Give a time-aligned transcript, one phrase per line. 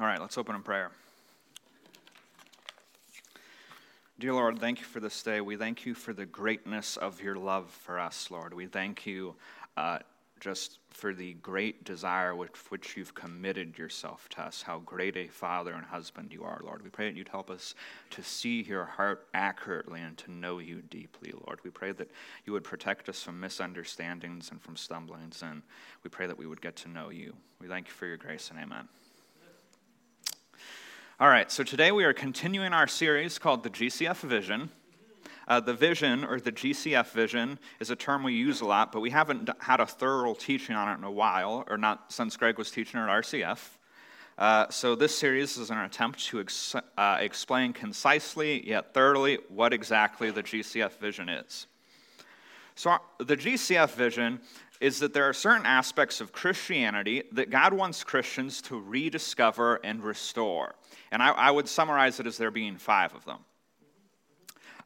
[0.00, 0.90] All right, let's open in prayer.
[4.18, 5.40] Dear Lord, thank you for this day.
[5.40, 8.54] We thank you for the greatness of your love for us, Lord.
[8.54, 9.36] We thank you
[9.76, 10.00] uh,
[10.40, 15.28] just for the great desire with which you've committed yourself to us, how great a
[15.28, 16.82] father and husband you are, Lord.
[16.82, 17.76] We pray that you'd help us
[18.10, 21.60] to see your heart accurately and to know you deeply, Lord.
[21.62, 22.10] We pray that
[22.46, 25.62] you would protect us from misunderstandings and from stumblings, and
[26.02, 27.34] we pray that we would get to know you.
[27.60, 28.88] We thank you for your grace and amen.
[31.20, 34.68] All right, so today we are continuing our series called the GCF Vision.
[35.46, 38.98] Uh, the vision, or the GCF vision, is a term we use a lot, but
[38.98, 42.58] we haven't had a thorough teaching on it in a while, or not since Greg
[42.58, 43.60] was teaching at RCF.
[44.36, 49.72] Uh, so this series is an attempt to ex- uh, explain concisely yet thoroughly what
[49.72, 51.68] exactly the GCF vision is.
[52.74, 54.40] So our, the GCF vision
[54.80, 60.02] is that there are certain aspects of Christianity that God wants Christians to rediscover and
[60.02, 60.74] restore.
[61.10, 63.38] And I, I would summarize it as there being five of them.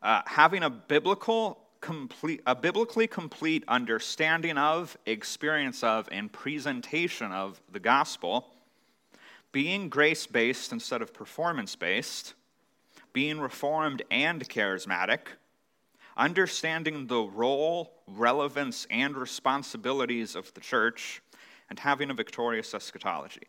[0.03, 7.61] Uh, having a biblical complete, a biblically complete understanding of, experience of, and presentation of
[7.73, 8.47] the gospel,
[9.53, 12.35] being grace based instead of performance based,
[13.13, 15.21] being reformed and charismatic,
[16.17, 21.23] understanding the role, relevance, and responsibilities of the church,
[21.71, 23.47] and having a victorious eschatology.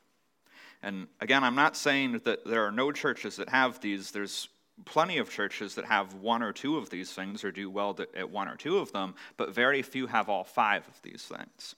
[0.82, 4.12] And again, I'm not saying that there are no churches that have these.
[4.12, 4.50] There's
[4.86, 8.30] plenty of churches that have one or two of these things or do well at
[8.30, 11.76] one or two of them, but very few have all five of these things.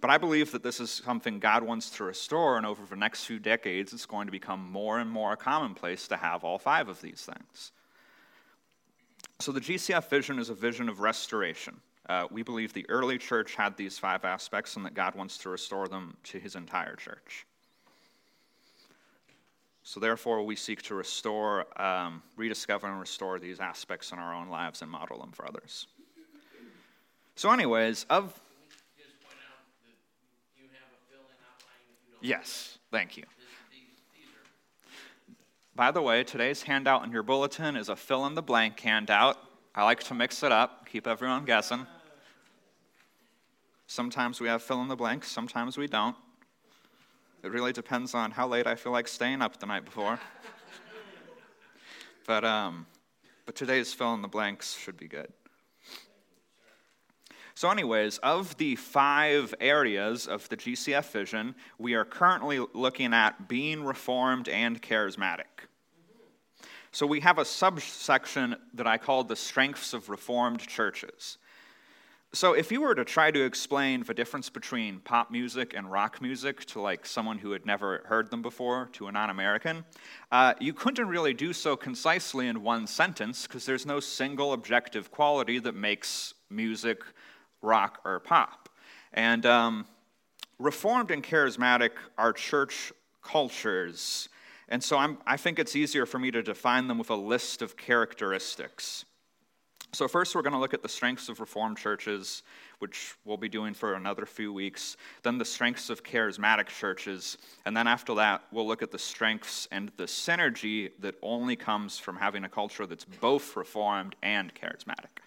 [0.00, 3.24] But I believe that this is something God wants to restore, and over the next
[3.24, 7.00] few decades, it's going to become more and more commonplace to have all five of
[7.00, 7.72] these things.
[9.38, 11.80] So, the GCF vision is a vision of restoration.
[12.08, 15.48] Uh, we believe the early church had these five aspects and that God wants to
[15.48, 17.46] restore them to his entire church.
[19.82, 24.48] So, therefore, we seek to restore, um, rediscover, and restore these aspects in our own
[24.48, 25.86] lives and model them for others.
[27.34, 28.38] So, anyways, of.
[32.20, 33.24] Yes, thank you.
[35.74, 39.38] By the way, today's handout in your bulletin is a fill in the blank handout.
[39.74, 41.86] I like to mix it up, keep everyone guessing.
[43.86, 46.16] Sometimes we have fill in the blanks, sometimes we don't.
[47.42, 50.20] It really depends on how late I feel like staying up the night before.
[52.26, 52.86] but, um,
[53.46, 55.32] but today's fill in the blanks should be good.
[57.54, 63.48] So, anyways, of the five areas of the GCF vision, we are currently looking at
[63.48, 65.66] being reformed and charismatic.
[66.92, 71.38] So, we have a subsection that I call the strengths of reformed churches.
[72.32, 76.22] So, if you were to try to explain the difference between pop music and rock
[76.22, 79.84] music to like someone who had never heard them before, to a non-American,
[80.30, 85.10] uh, you couldn't really do so concisely in one sentence because there's no single objective
[85.10, 87.02] quality that makes music
[87.62, 88.68] rock or pop.
[89.12, 89.86] And um,
[90.60, 92.92] Reformed and charismatic are church
[93.24, 94.28] cultures,
[94.68, 97.60] and so I'm, I think it's easier for me to define them with a list
[97.60, 99.04] of characteristics.
[99.92, 102.44] So, first, we're going to look at the strengths of Reformed churches,
[102.78, 104.96] which we'll be doing for another few weeks.
[105.24, 107.38] Then, the strengths of charismatic churches.
[107.66, 111.98] And then, after that, we'll look at the strengths and the synergy that only comes
[111.98, 115.18] from having a culture that's both Reformed and charismatic.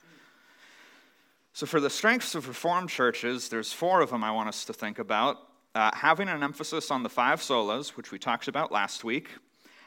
[1.52, 4.74] So, for the strengths of Reformed churches, there's four of them I want us to
[4.74, 5.40] think about.
[5.76, 9.28] Uh, having an emphasis on the five solas, which we talked about last week,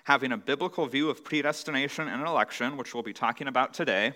[0.04, 4.12] having a biblical view of predestination and election, which we'll be talking about today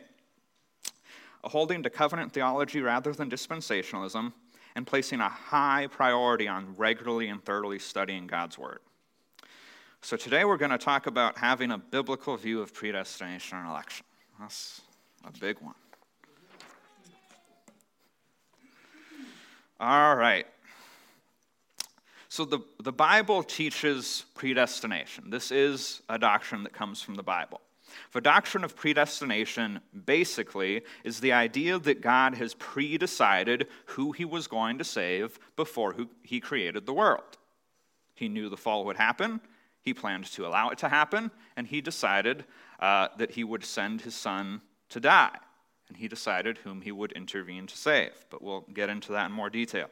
[1.45, 4.33] holding to covenant theology rather than dispensationalism,
[4.77, 8.78] and placing a high priority on regularly and thoroughly studying God's Word.
[10.00, 14.06] So today we're going to talk about having a biblical view of predestination and election.
[14.39, 14.81] That's
[15.27, 15.75] a big one.
[19.81, 20.47] All right.
[22.29, 25.31] So the, the Bible teaches predestination.
[25.31, 27.61] This is a doctrine that comes from the Bible.
[28.12, 34.46] The doctrine of predestination basically is the idea that God has pre-decided who he was
[34.46, 37.38] going to save before he created the world.
[38.14, 39.40] He knew the fall would happen,
[39.82, 42.44] he planned to allow it to happen, and he decided
[42.81, 44.60] uh, that he would send his son
[44.90, 45.37] to die.
[45.88, 48.12] And he decided whom he would intervene to save.
[48.31, 49.88] But we'll get into that in more detail.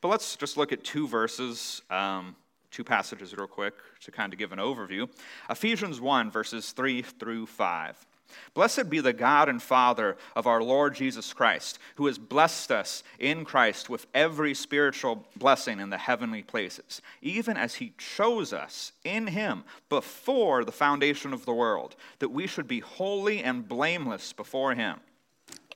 [0.00, 2.36] But let's just look at two verses um,
[2.70, 5.08] two passages real quick to kind of give an overview.
[5.48, 8.06] Ephesians 1, verses 3 through 5.
[8.54, 13.02] Blessed be the God and Father of our Lord Jesus Christ, who has blessed us
[13.18, 18.92] in Christ with every spiritual blessing in the heavenly places, even as he chose us
[19.04, 24.32] in him before the foundation of the world, that we should be holy and blameless
[24.32, 25.00] before him.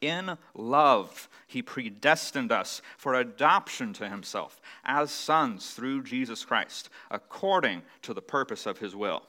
[0.04, 7.80] In love, he predestined us for adoption to himself as sons through Jesus Christ, according
[8.02, 9.22] to the purpose of his will.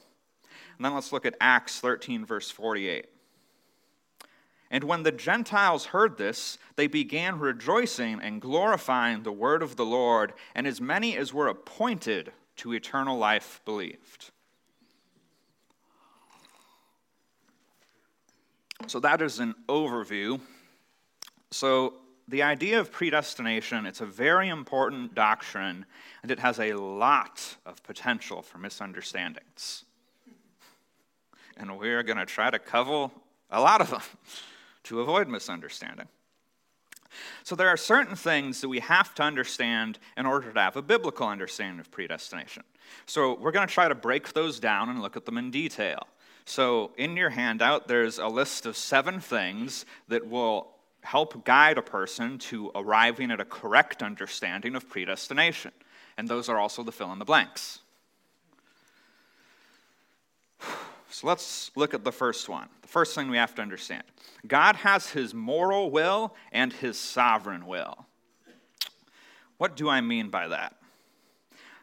[0.76, 3.06] And then let's look at Acts 13, verse 48.
[4.70, 9.86] And when the Gentiles heard this, they began rejoicing and glorifying the word of the
[9.86, 14.32] Lord, and as many as were appointed to eternal life believed.
[18.88, 20.42] So that is an overview.
[21.56, 21.94] So
[22.28, 25.86] the idea of predestination, it's a very important doctrine,
[26.22, 29.86] and it has a lot of potential for misunderstandings.
[31.56, 33.10] And we're going to try to cover
[33.50, 34.02] a lot of them
[34.84, 36.08] to avoid misunderstanding.
[37.44, 40.82] So, there are certain things that we have to understand in order to have a
[40.82, 42.64] biblical understanding of predestination.
[43.06, 46.06] So, we're going to try to break those down and look at them in detail.
[46.44, 50.75] So, in your handout, there's a list of seven things that will
[51.06, 55.72] help guide a person to arriving at a correct understanding of predestination.
[56.18, 57.80] And those are also the fill in the blanks.
[61.10, 62.68] So let's look at the first one.
[62.82, 64.04] The first thing we have to understand
[64.48, 68.06] God has his moral will and his sovereign will.
[69.58, 70.76] What do I mean by that?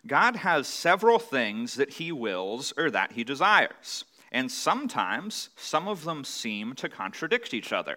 [0.06, 6.04] God has several things that he wills or that he desires, and sometimes some of
[6.04, 7.96] them seem to contradict each other.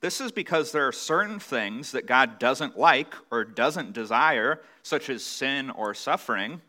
[0.00, 5.08] This is because there are certain things that God doesn't like or doesn't desire, such
[5.08, 6.60] as sin or suffering,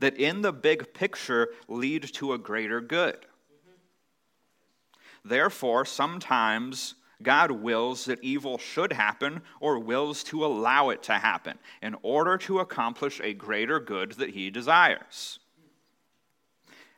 [0.00, 3.16] that in the big picture lead to a greater good.
[5.24, 11.58] Therefore, sometimes God wills that evil should happen or wills to allow it to happen
[11.82, 15.38] in order to accomplish a greater good that he desires.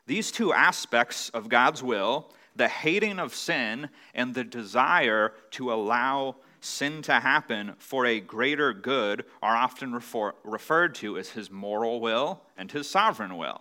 [0.06, 6.36] These two aspects of God's will, the hating of sin and the desire to allow
[6.60, 12.00] sin to happen for a greater good are often refer- referred to as his moral
[12.00, 13.60] will and his sovereign will.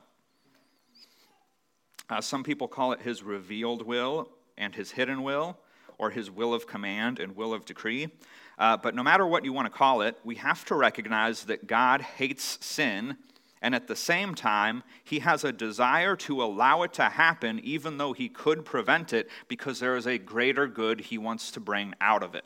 [2.10, 5.58] Uh, some people call it his revealed will and his hidden will,
[5.98, 8.10] or his will of command and will of decree.
[8.58, 11.68] Uh, but no matter what you want to call it, we have to recognize that
[11.68, 13.18] God hates sin,
[13.62, 17.98] and at the same time, he has a desire to allow it to happen, even
[17.98, 21.94] though he could prevent it, because there is a greater good he wants to bring
[22.02, 22.46] out of it.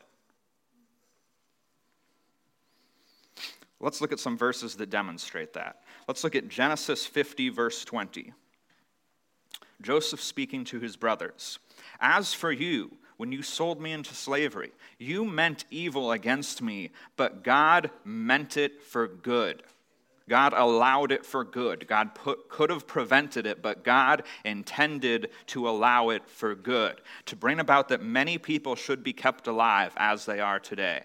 [3.80, 5.82] Let's look at some verses that demonstrate that.
[6.06, 8.32] Let's look at Genesis 50, verse 20.
[9.80, 11.58] Joseph speaking to his brothers
[12.00, 17.42] As for you, when you sold me into slavery, you meant evil against me, but
[17.42, 19.62] God meant it for good.
[20.30, 21.88] God allowed it for good.
[21.88, 27.34] God put, could have prevented it, but God intended to allow it for good, to
[27.34, 31.02] bring about that many people should be kept alive as they are today.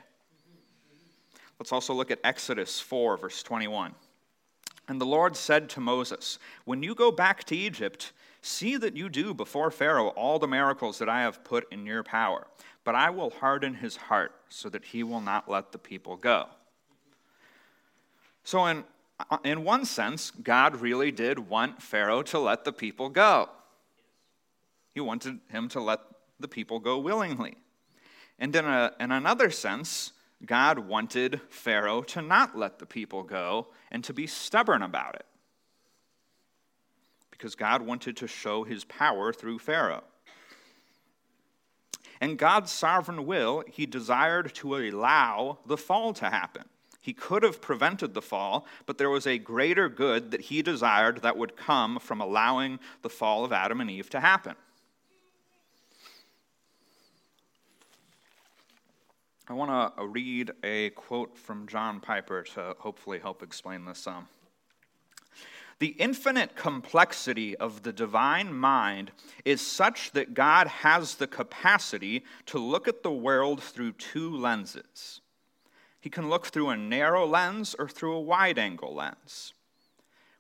[1.58, 3.96] Let's also look at Exodus 4, verse 21.
[4.88, 8.14] And the Lord said to Moses, When you go back to Egypt,
[8.44, 12.04] see that you do before Pharaoh all the miracles that I have put in your
[12.04, 12.46] power.
[12.84, 16.46] But I will harden his heart so that he will not let the people go.
[18.44, 18.84] So, in,
[19.20, 23.50] Uh, in one sense, God really did want Pharaoh to let the people go.
[24.94, 26.00] He wanted him to let
[26.40, 27.58] the people go willingly.
[28.40, 30.12] And in, a, in another sense,
[30.46, 35.26] God wanted Pharaoh to not let the people go and to be stubborn about it.
[37.32, 40.04] Because God wanted to show his power through Pharaoh.
[42.22, 46.66] And God's sovereign will, he desired to allow the fall to happen.
[47.06, 51.22] He could have prevented the fall, but there was a greater good that he desired
[51.22, 54.56] that would come from allowing the fall of Adam and Eve to happen.
[59.48, 64.28] I want to read a quote from John Piper to hopefully help explain this some.
[65.78, 69.12] The infinite complexity of the divine mind
[69.46, 75.22] is such that God has the capacity to look at the world through two lenses.
[76.06, 79.56] He can look through a narrow lens or through a wide angle lens.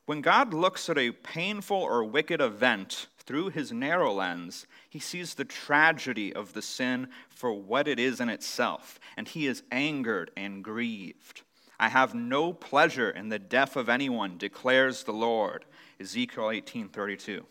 [0.06, 5.34] When God looks at a painful or wicked event through his narrow lens, he sees
[5.34, 10.30] the tragedy of the sin for what it is in itself, and he is angered
[10.38, 11.42] and grieved.
[11.80, 15.66] I have no pleasure in the death of anyone, declares the Lord.
[16.00, 17.44] Ezekiel 18:32.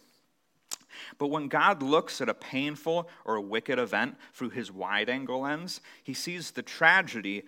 [1.19, 5.41] But when God looks at a painful or a wicked event through his wide angle
[5.41, 7.43] lens, he sees the tragedy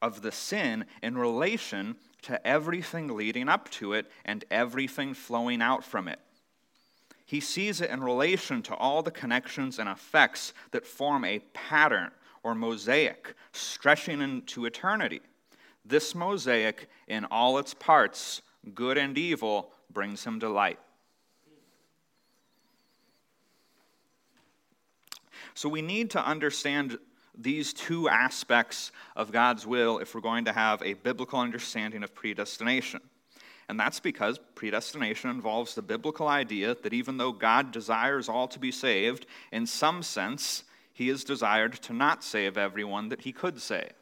[0.00, 5.84] of the sin in relation to everything leading up to it and everything flowing out
[5.84, 6.20] from it.
[7.24, 12.10] He sees it in relation to all the connections and effects that form a pattern
[12.42, 15.20] or mosaic stretching into eternity.
[15.84, 18.42] This mosaic, in all its parts,
[18.74, 20.78] good and evil, brings him delight.
[25.54, 26.98] So we need to understand
[27.38, 32.14] these two aspects of God's will if we're going to have a biblical understanding of
[32.14, 33.00] predestination.
[33.68, 38.58] And that's because predestination involves the biblical idea that even though God desires all to
[38.58, 43.60] be saved, in some sense, he is desired to not save everyone that he could
[43.60, 43.92] save.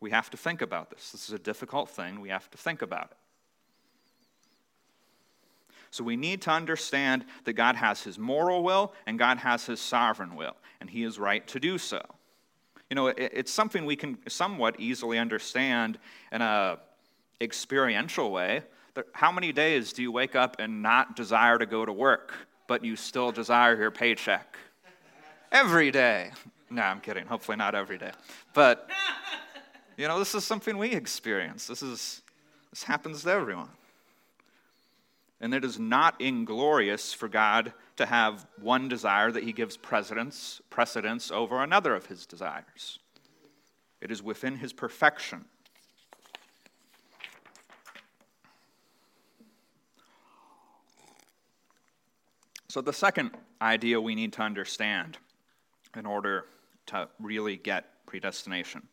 [0.00, 1.12] We have to think about this.
[1.12, 2.20] This is a difficult thing.
[2.20, 3.16] We have to think about it.
[5.94, 9.78] So we need to understand that God has his moral will and God has his
[9.78, 12.02] sovereign will, and he is right to do so.
[12.90, 16.00] You know, it's something we can somewhat easily understand
[16.32, 16.80] in a
[17.40, 18.64] experiential way.
[19.12, 22.34] How many days do you wake up and not desire to go to work,
[22.66, 24.56] but you still desire your paycheck?
[25.52, 26.32] Every day.
[26.70, 27.24] No, I'm kidding.
[27.26, 28.10] Hopefully not every day.
[28.52, 28.90] But
[29.96, 31.68] you know, this is something we experience.
[31.68, 32.22] This is
[32.72, 33.68] this happens to everyone.
[35.44, 40.62] And it is not inglorious for God to have one desire that he gives precedence,
[40.70, 42.98] precedence over another of his desires.
[44.00, 45.44] It is within his perfection.
[52.68, 55.18] So, the second idea we need to understand
[55.94, 56.46] in order
[56.86, 58.88] to really get predestination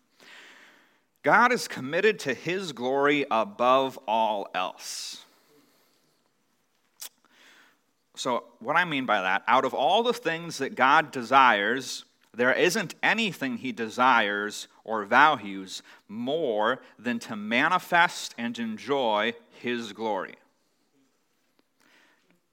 [1.24, 5.24] God is committed to his glory above all else.
[8.22, 12.54] So, what I mean by that, out of all the things that God desires, there
[12.54, 20.36] isn't anything he desires or values more than to manifest and enjoy his glory.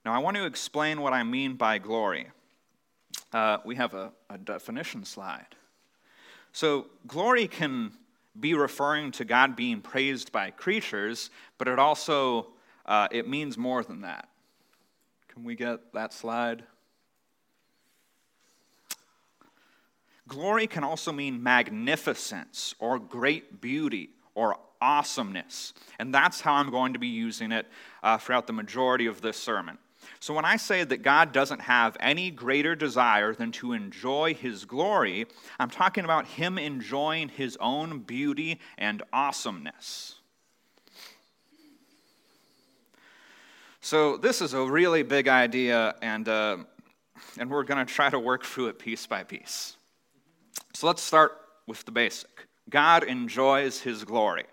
[0.07, 2.29] Now, I want to explain what I mean by glory.
[3.31, 5.55] Uh, we have a, a definition slide.
[6.55, 7.93] So, glory can
[8.41, 12.47] be referring to God being praised by creatures, but it also
[12.87, 14.31] uh, it means more than that.
[15.39, 16.65] Can we get that slide?
[20.27, 25.75] Glory can also mean magnificence or great beauty or awesomeness.
[26.01, 27.69] And that's how I'm going to be using it
[28.03, 29.79] uh, throughout the majority of this sermon.
[30.19, 34.65] So, when I say that God doesn't have any greater desire than to enjoy his
[34.65, 35.27] glory,
[35.61, 40.18] I'm talking about him enjoying his own beauty and awesomeness.
[43.81, 46.59] So, this is a really big idea, and, uh,
[47.39, 49.77] and we're going to try to work through it piece by piece.
[50.75, 51.33] So, let's start
[51.67, 54.45] with the basic God enjoys his glory.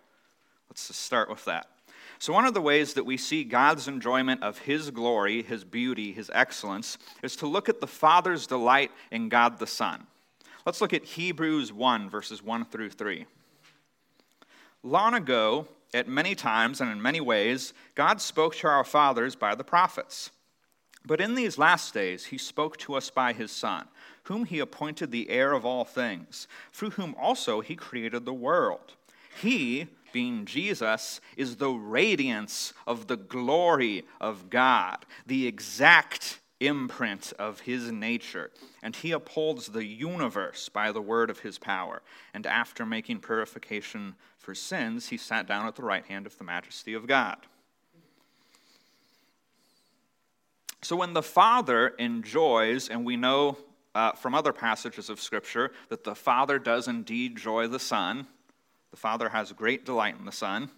[0.70, 1.68] Let's just start with that.
[2.20, 6.14] So, one of the ways that we see God's enjoyment of his glory, his beauty,
[6.14, 10.06] his excellence, is to look at the Father's delight in God the Son.
[10.66, 13.26] Let's look at Hebrews 1, verses 1 through 3.
[14.84, 19.56] Long ago, at many times and in many ways, God spoke to our fathers by
[19.56, 20.30] the prophets.
[21.06, 23.88] But in these last days, he spoke to us by his Son,
[24.24, 28.94] whom he appointed the heir of all things, through whom also he created the world.
[29.42, 37.62] He, being Jesus, is the radiance of the glory of God, the exact imprint of
[37.62, 42.02] his nature, and he upholds the universe by the word of his power.
[42.34, 46.44] And after making purification for sins, he sat down at the right hand of the
[46.44, 47.38] majesty of God.
[50.84, 53.58] So when the Father enjoys, and we know
[53.96, 58.28] uh, from other passages of Scripture that the Father does indeed joy the Son,
[58.92, 60.70] the Father has great delight in the Son.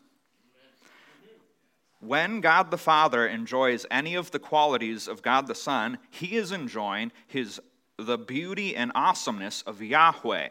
[2.00, 6.54] When God the Father enjoys any of the qualities of God the Son, he is
[6.54, 7.60] enjoying his,
[7.98, 10.50] the beauty and awesomeness of Yahweh.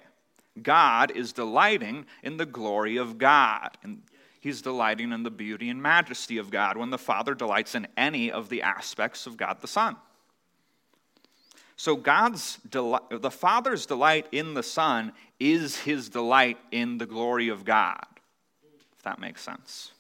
[0.63, 3.77] God is delighting in the glory of God.
[3.83, 4.03] And
[4.41, 8.31] he's delighting in the beauty and majesty of God when the Father delights in any
[8.31, 9.97] of the aspects of God the Son.
[11.77, 17.65] So God's the Father's delight in the Son is his delight in the glory of
[17.65, 18.07] God.
[18.97, 19.93] If that makes sense.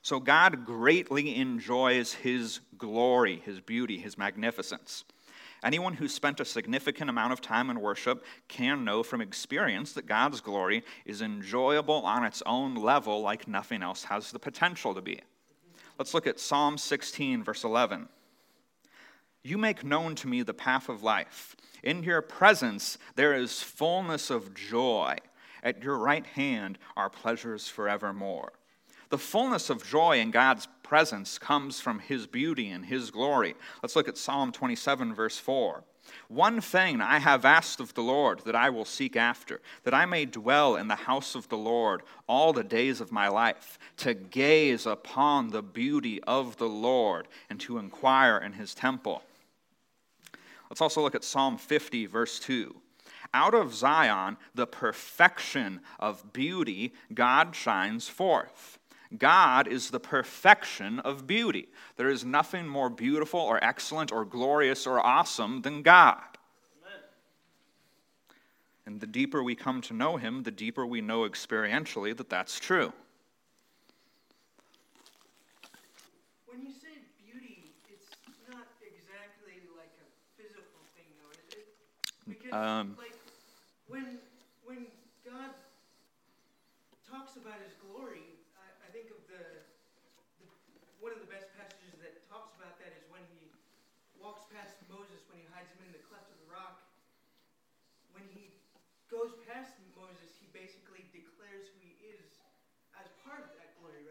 [0.00, 5.04] So God greatly enjoys his glory, his beauty, his magnificence.
[5.64, 10.06] Anyone who spent a significant amount of time in worship can know from experience that
[10.06, 15.00] God's glory is enjoyable on its own level, like nothing else has the potential to
[15.00, 15.20] be.
[15.98, 18.08] Let's look at Psalm 16, verse 11.
[19.44, 21.56] You make known to me the path of life.
[21.82, 25.16] In your presence there is fullness of joy.
[25.62, 28.52] At your right hand are pleasures forevermore.
[29.12, 33.54] The fullness of joy in God's presence comes from his beauty and his glory.
[33.82, 35.84] Let's look at Psalm 27, verse 4.
[36.28, 40.06] One thing I have asked of the Lord that I will seek after, that I
[40.06, 44.14] may dwell in the house of the Lord all the days of my life, to
[44.14, 49.22] gaze upon the beauty of the Lord and to inquire in his temple.
[50.70, 52.74] Let's also look at Psalm 50, verse 2.
[53.34, 58.78] Out of Zion, the perfection of beauty, God shines forth.
[59.18, 61.68] God is the perfection of beauty.
[61.96, 66.22] There is nothing more beautiful or excellent or glorious or awesome than God.
[66.82, 67.00] Amen.
[68.86, 72.58] And the deeper we come to know Him, the deeper we know experientially that that's
[72.58, 72.92] true.
[76.52, 78.12] When you say beauty, it's
[78.44, 81.64] not exactly like a physical thing, though, is it?
[82.28, 83.16] Because, um, like
[83.88, 84.20] when
[84.68, 84.84] when
[85.24, 85.56] God
[87.08, 89.64] talks about His glory, I, I think of the,
[90.44, 90.48] the,
[91.00, 93.48] one of the best passages that talks about that is when He
[94.20, 96.84] walks past Moses when He hides him in the cleft of the rock.
[98.12, 98.52] When He
[99.08, 102.36] goes past Moses, He basically declares who He is
[102.92, 104.04] as part of that glory,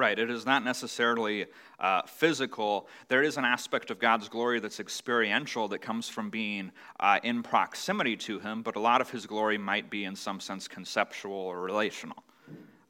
[0.00, 0.18] right?
[0.18, 1.46] It is not necessarily
[1.78, 2.88] uh, physical.
[3.08, 7.42] There is an aspect of God's glory that's experiential that comes from being uh, in
[7.42, 11.34] proximity to Him, but a lot of His glory might be, in some sense, conceptual
[11.34, 12.24] or relational.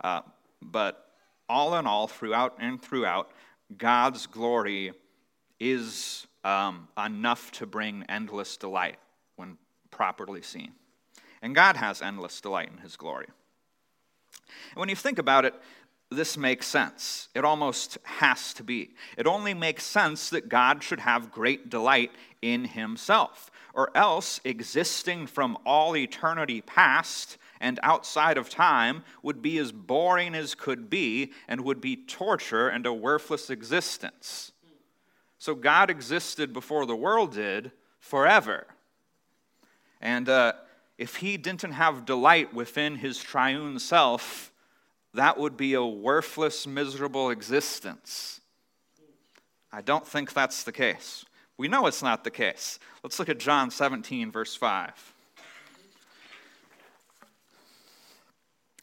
[0.02, 0.20] Uh,
[0.62, 1.10] but
[1.48, 3.32] all in all, throughout and throughout,
[3.76, 4.92] God's glory
[5.58, 8.98] is um, enough to bring endless delight
[9.34, 9.58] when
[9.90, 10.72] properly seen.
[11.42, 13.26] And God has endless delight in His glory.
[14.70, 15.54] And when you think about it,
[16.10, 17.28] this makes sense.
[17.34, 18.90] It almost has to be.
[19.16, 22.10] It only makes sense that God should have great delight
[22.42, 29.58] in himself, or else existing from all eternity past and outside of time would be
[29.58, 34.52] as boring as could be and would be torture and a worthless existence.
[35.38, 38.66] So God existed before the world did forever.
[40.00, 40.54] And uh,
[40.98, 44.49] if he didn't have delight within his triune self,
[45.14, 48.40] that would be a worthless, miserable existence.
[49.72, 51.24] I don't think that's the case.
[51.56, 52.78] We know it's not the case.
[53.02, 55.14] Let's look at John 17, verse 5.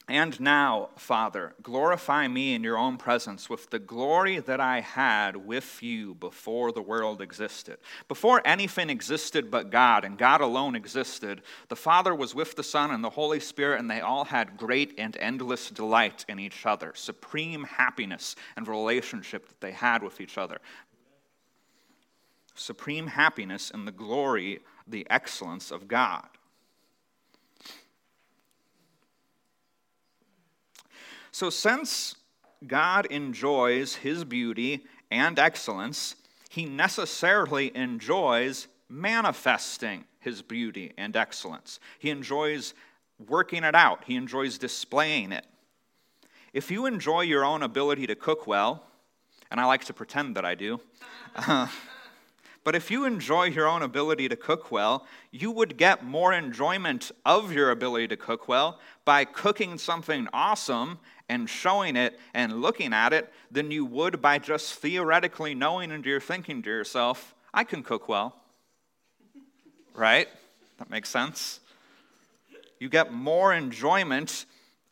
[0.10, 5.36] And now, Father, glorify me in your own presence with the glory that I had
[5.36, 7.78] with you before the world existed.
[8.08, 12.92] Before anything existed but God, and God alone existed, the Father was with the Son
[12.92, 16.94] and the Holy Spirit, and they all had great and endless delight in each other,
[16.96, 20.60] supreme happiness and relationship that they had with each other.
[22.56, 26.28] Supreme happiness in the glory, the excellence of God.
[31.38, 32.16] So, since
[32.66, 36.16] God enjoys his beauty and excellence,
[36.50, 41.80] he necessarily enjoys manifesting his beauty and excellence.
[42.00, 42.74] He enjoys
[43.28, 45.46] working it out, he enjoys displaying it.
[46.54, 48.88] If you enjoy your own ability to cook well,
[49.52, 50.80] and I like to pretend that I do,
[51.36, 51.68] uh,
[52.64, 57.12] but if you enjoy your own ability to cook well, you would get more enjoyment
[57.28, 60.98] of your ability to cook well by cooking something awesome
[61.30, 66.06] and showing it and looking at it than you would by just theoretically knowing and
[66.06, 68.36] you're thinking to yourself, I can cook well.
[69.94, 70.28] right?
[70.78, 71.60] That makes sense.
[72.80, 74.46] You get more enjoyment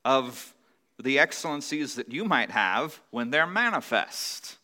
[0.04, 0.54] of
[1.02, 4.58] the excellencies that you might have when they're manifest.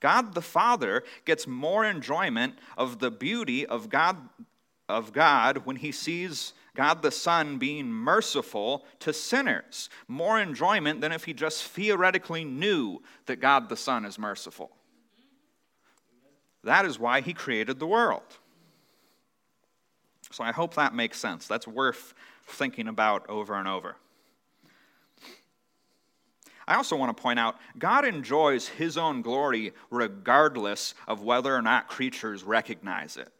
[0.00, 4.16] God the Father gets more enjoyment of the beauty of God
[4.88, 9.88] of God when he sees God the Son being merciful to sinners.
[10.06, 14.70] More enjoyment than if he just theoretically knew that God the Son is merciful.
[16.62, 18.38] That is why he created the world.
[20.30, 21.46] So I hope that makes sense.
[21.46, 22.12] That's worth
[22.46, 23.96] thinking about over and over.
[26.68, 31.62] I also want to point out God enjoys his own glory regardless of whether or
[31.62, 33.32] not creatures recognize it.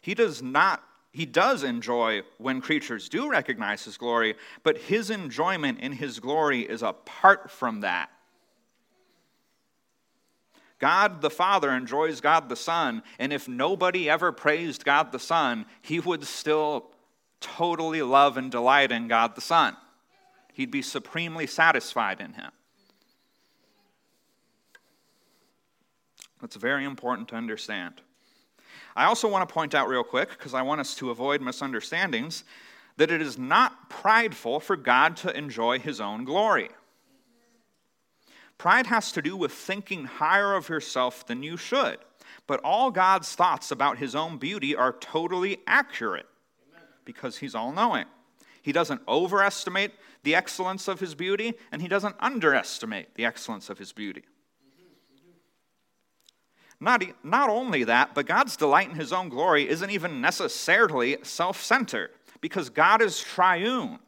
[0.00, 0.82] He does not
[1.18, 6.60] he does enjoy when creatures do recognize his glory, but his enjoyment in his glory
[6.60, 8.08] is apart from that.
[10.78, 15.66] God the Father enjoys God the Son, and if nobody ever praised God the Son,
[15.82, 16.92] he would still
[17.40, 19.76] totally love and delight in God the Son.
[20.52, 22.52] He'd be supremely satisfied in him.
[26.40, 28.02] That's very important to understand.
[28.98, 32.42] I also want to point out, real quick, because I want us to avoid misunderstandings,
[32.96, 36.70] that it is not prideful for God to enjoy his own glory.
[38.58, 41.98] Pride has to do with thinking higher of yourself than you should.
[42.48, 46.26] But all God's thoughts about his own beauty are totally accurate
[47.04, 48.06] because he's all knowing.
[48.62, 49.92] He doesn't overestimate
[50.24, 54.24] the excellence of his beauty, and he doesn't underestimate the excellence of his beauty.
[56.80, 61.60] Not, not only that, but God's delight in his own glory isn't even necessarily self
[61.62, 62.10] centered
[62.40, 63.98] because God is triune.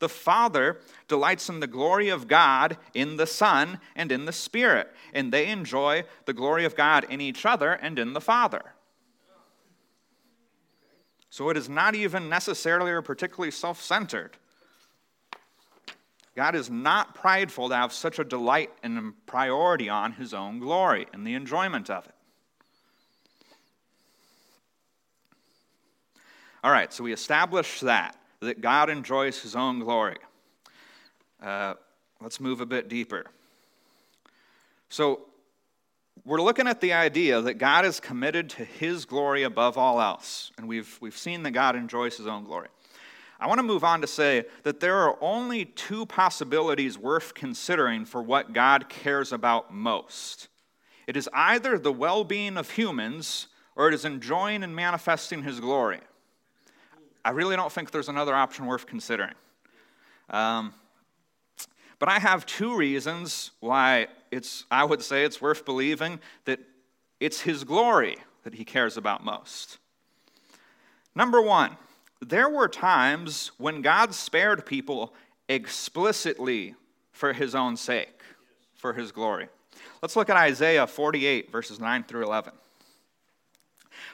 [0.00, 4.92] The Father delights in the glory of God in the Son and in the Spirit,
[5.14, 8.74] and they enjoy the glory of God in each other and in the Father.
[11.30, 14.36] So it is not even necessarily or particularly self centered.
[16.34, 21.06] God is not prideful to have such a delight and priority on his own glory
[21.12, 22.14] and the enjoyment of it.
[26.64, 30.16] All right, so we established that, that God enjoys his own glory.
[31.42, 31.74] Uh,
[32.20, 33.26] let's move a bit deeper.
[34.88, 35.22] So,
[36.24, 40.52] we're looking at the idea that God is committed to his glory above all else.
[40.56, 42.68] And we've, we've seen that God enjoys his own glory.
[43.42, 48.04] I want to move on to say that there are only two possibilities worth considering
[48.04, 50.46] for what God cares about most.
[51.08, 55.58] It is either the well being of humans or it is enjoying and manifesting his
[55.58, 55.98] glory.
[57.24, 59.34] I really don't think there's another option worth considering.
[60.30, 60.72] Um,
[61.98, 66.60] but I have two reasons why it's, I would say it's worth believing that
[67.18, 69.78] it's his glory that he cares about most.
[71.16, 71.76] Number one,
[72.22, 75.12] there were times when God spared people
[75.48, 76.74] explicitly
[77.10, 78.20] for his own sake,
[78.74, 79.48] for his glory.
[80.00, 82.52] Let's look at Isaiah 48, verses 9 through 11.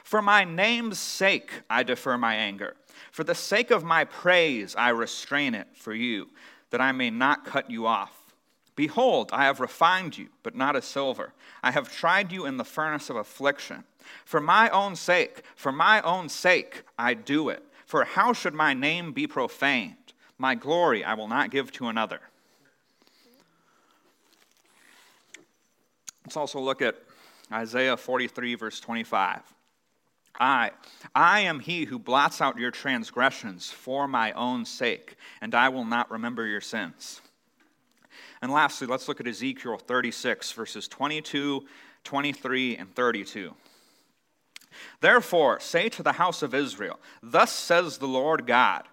[0.03, 2.75] For my name's sake, I defer my anger.
[3.11, 6.29] For the sake of my praise, I restrain it for you,
[6.71, 8.13] that I may not cut you off.
[8.75, 11.33] Behold, I have refined you, but not as silver.
[11.61, 13.83] I have tried you in the furnace of affliction.
[14.25, 17.63] For my own sake, for my own sake, I do it.
[17.89, 20.13] For how should my name be profaned?
[20.37, 22.19] My glory I will not give to another.
[26.23, 26.97] Let's also look at
[27.51, 29.41] Isaiah 43, verse 25.
[30.39, 30.69] I,
[31.15, 35.83] I am he who blots out your transgressions for my own sake, and I will
[35.83, 37.21] not remember your sins.
[38.43, 41.65] And lastly, let's look at Ezekiel 36, verses 22,
[42.03, 43.55] 23, and 32.
[45.01, 48.83] Therefore, say to the house of Israel, Thus says the Lord God,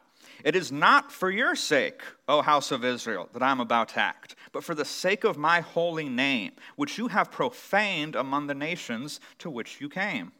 [0.44, 4.00] It is not for your sake, O house of Israel, that I am about to
[4.00, 8.54] act, but for the sake of my holy name, which you have profaned among the
[8.54, 10.32] nations to which you came.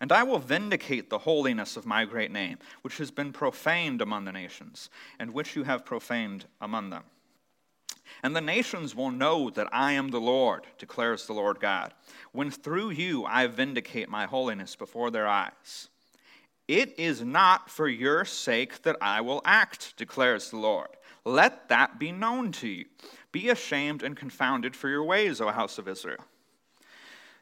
[0.00, 4.24] And I will vindicate the holiness of my great name, which has been profaned among
[4.24, 7.04] the nations, and which you have profaned among them.
[8.22, 11.92] And the nations will know that I am the Lord, declares the Lord God,
[12.32, 15.88] when through you I vindicate my holiness before their eyes.
[16.66, 20.88] It is not for your sake that I will act, declares the Lord.
[21.24, 22.86] Let that be known to you.
[23.32, 26.24] Be ashamed and confounded for your ways, O house of Israel.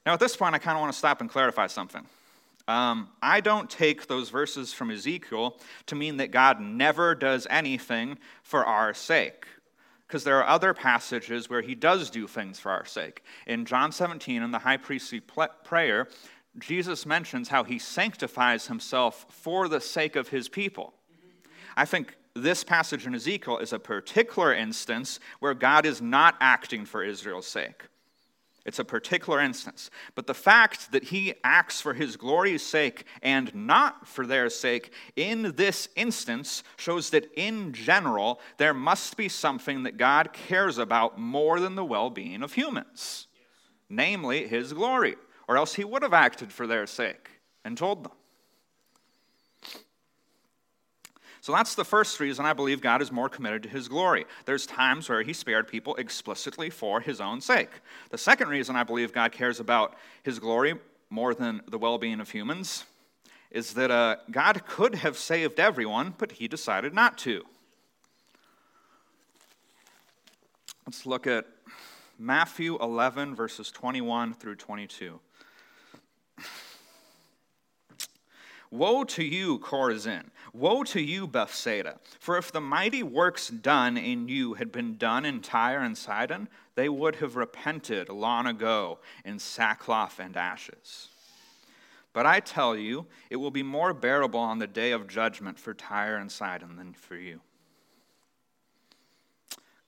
[0.05, 2.05] Now, at this point, I kind of want to stop and clarify something.
[2.67, 8.19] Um, I don't take those verses from Ezekiel to mean that God never does anything
[8.43, 9.47] for our sake
[10.13, 13.25] because there are other passages where he does do things for our sake.
[13.47, 15.23] In John 17, in the high priestly
[15.65, 16.07] prayer,
[16.59, 20.93] Jesus mentions how he sanctifies himself for the sake of his people.
[21.79, 26.85] I think this passage in Ezekiel is a particular instance where God is not acting
[26.85, 27.85] for Israel's sake.
[28.65, 29.91] It's a particular instance.
[30.15, 34.93] But the fact that he acts for his glory's sake and not for their sake
[35.17, 41.19] in this instance shows that in general, there must be something that God cares about
[41.19, 43.27] more than the well being of humans,
[43.89, 45.17] namely his glory,
[45.49, 47.31] or else he would have acted for their sake
[47.65, 48.13] and told them.
[51.43, 54.27] So that's the first reason I believe God is more committed to his glory.
[54.45, 57.69] There's times where he spared people explicitly for his own sake.
[58.11, 60.79] The second reason I believe God cares about his glory
[61.11, 62.85] more than the well being of humans
[63.51, 67.43] is that uh, God could have saved everyone, but he decided not to.
[70.87, 71.45] Let's look at
[72.21, 75.19] Matthew 11, verses 21 through 22.
[78.73, 80.31] Woe to you, Chorazin!
[80.53, 81.99] Woe to you, Bethsaida!
[82.21, 86.49] For if the mighty works done in you had been done in Tyre and Sidon,
[86.75, 91.09] they would have repented long ago in sackcloth and ashes.
[92.13, 95.73] But I tell you, it will be more bearable on the day of judgment for
[95.73, 97.41] Tyre and Sidon than for you.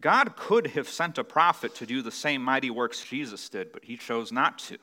[0.00, 3.85] God could have sent a prophet to do the same mighty works Jesus did, but
[3.85, 4.77] he chose not to.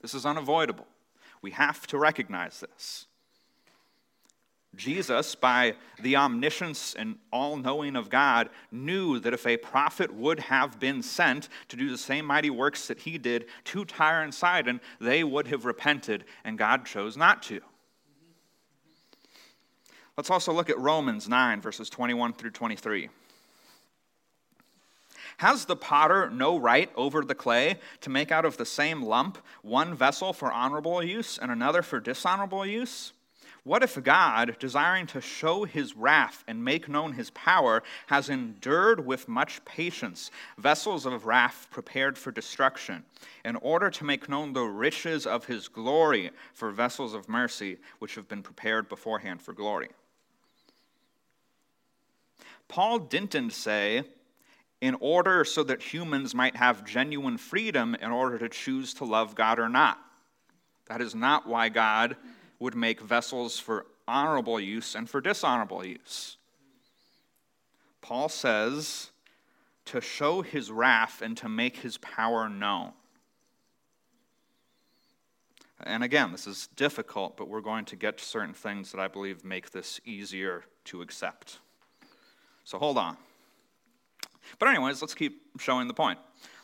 [0.00, 0.86] This is unavoidable.
[1.42, 3.07] We have to recognize this.
[4.76, 10.38] Jesus, by the omniscience and all knowing of God, knew that if a prophet would
[10.38, 14.34] have been sent to do the same mighty works that he did to Tyre and
[14.34, 17.60] Sidon, they would have repented, and God chose not to.
[20.16, 23.08] Let's also look at Romans 9, verses 21 through 23.
[25.38, 29.38] Has the potter no right over the clay to make out of the same lump
[29.62, 33.12] one vessel for honorable use and another for dishonorable use?
[33.68, 39.04] What if God, desiring to show his wrath and make known his power, has endured
[39.04, 43.04] with much patience vessels of wrath prepared for destruction,
[43.44, 48.14] in order to make known the riches of his glory for vessels of mercy, which
[48.14, 49.90] have been prepared beforehand for glory?
[52.68, 54.04] Paul didn't say,
[54.80, 59.34] in order so that humans might have genuine freedom in order to choose to love
[59.34, 59.98] God or not.
[60.86, 62.16] That is not why God
[62.58, 66.36] would make vessels for honorable use and for dishonorable use.
[68.00, 69.10] Paul says
[69.86, 72.92] to show his wrath and to make his power known.
[75.82, 79.08] And again, this is difficult, but we're going to get to certain things that I
[79.08, 81.58] believe make this easier to accept.
[82.64, 83.16] So hold on.
[84.58, 86.18] But, anyways, let's keep showing the point.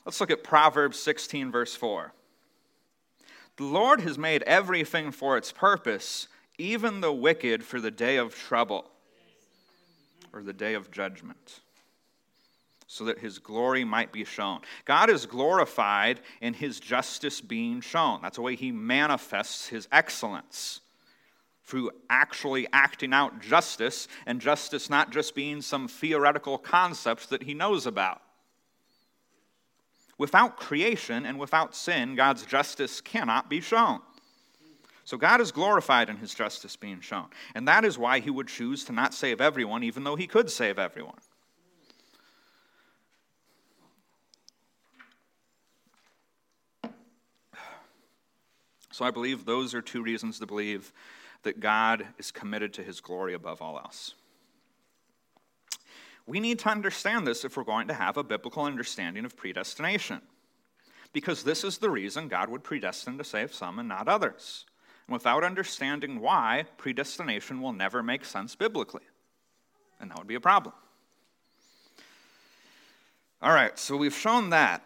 [0.05, 2.13] Let's look at Proverbs 16, verse 4.
[3.57, 8.35] The Lord has made everything for its purpose, even the wicked for the day of
[8.35, 8.91] trouble
[10.33, 11.61] or the day of judgment,
[12.89, 14.61] so that his glory might be shown.
[14.85, 18.21] God is glorified in his justice being shown.
[18.23, 20.81] That's the way he manifests his excellence
[21.65, 27.55] through actually acting out justice, and justice not just being some theoretical concept that he
[27.55, 28.21] knows about.
[30.19, 34.01] Without creation and without sin, God's justice cannot be shown.
[35.05, 37.27] So God is glorified in his justice being shown.
[37.55, 40.51] And that is why he would choose to not save everyone, even though he could
[40.51, 41.19] save everyone.
[48.91, 50.93] So I believe those are two reasons to believe
[51.43, 54.15] that God is committed to his glory above all else.
[56.27, 60.23] We need to understand this if we're going to have a biblical understanding of predestination.
[61.13, 64.65] Because this is the reason God would predestine to save some and not others.
[65.07, 69.05] And without understanding why, predestination will never make sense biblically.
[70.01, 70.75] And that would be a problem.
[73.43, 74.83] All right, so we've shown that.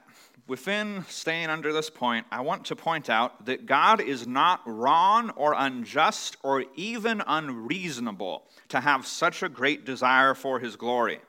[0.48, 5.30] Within staying under this point, I want to point out that God is not wrong
[5.36, 11.20] or unjust or even unreasonable to have such a great desire for his glory.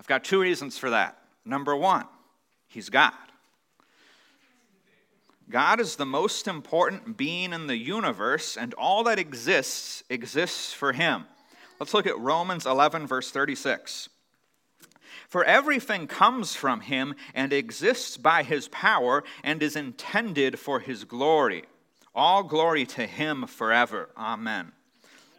[0.00, 1.18] I've got two reasons for that.
[1.44, 2.06] Number one,
[2.66, 3.12] he's God.
[5.50, 10.94] God is the most important being in the universe, and all that exists exists for
[10.94, 11.26] him.
[11.78, 14.08] Let's look at Romans 11, verse 36.
[15.28, 21.04] For everything comes from him and exists by his power and is intended for his
[21.04, 21.64] glory.
[22.14, 24.08] All glory to him forever.
[24.16, 24.72] Amen.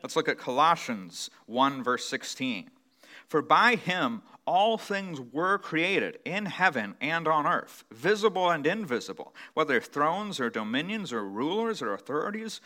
[0.03, 2.69] Let's look at Colossians 1, verse 16.
[3.27, 4.21] For by him
[4.51, 10.49] all things were created in heaven and on earth, visible and invisible, whether thrones or
[10.49, 12.59] dominions or rulers or authorities,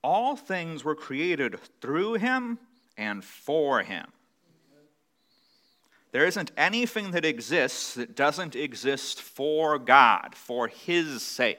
[0.00, 2.56] all things were created through him
[2.96, 4.06] and for him.
[6.12, 11.58] There isn't anything that exists that doesn't exist for God, for his sake.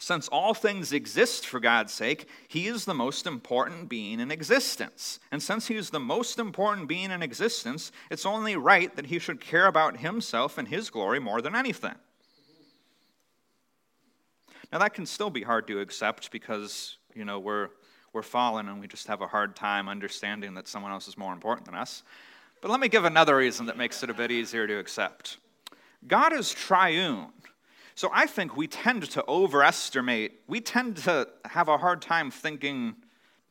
[0.00, 5.18] Since all things exist for God's sake, he is the most important being in existence.
[5.32, 9.18] And since he is the most important being in existence, it's only right that he
[9.18, 11.96] should care about himself and his glory more than anything.
[14.72, 17.70] Now, that can still be hard to accept because, you know, we're,
[18.12, 21.32] we're fallen and we just have a hard time understanding that someone else is more
[21.32, 22.04] important than us.
[22.60, 25.38] But let me give another reason that makes it a bit easier to accept
[26.06, 27.26] God is triune.
[27.98, 32.94] So I think we tend to overestimate, we tend to have a hard time thinking,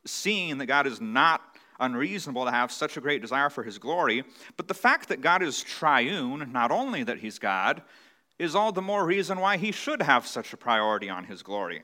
[0.06, 1.42] seeing that God is not
[1.78, 4.24] unreasonable to have such a great desire for his glory,
[4.56, 7.82] but the fact that God is triune, not only that he's God,
[8.38, 11.82] is all the more reason why he should have such a priority on his glory.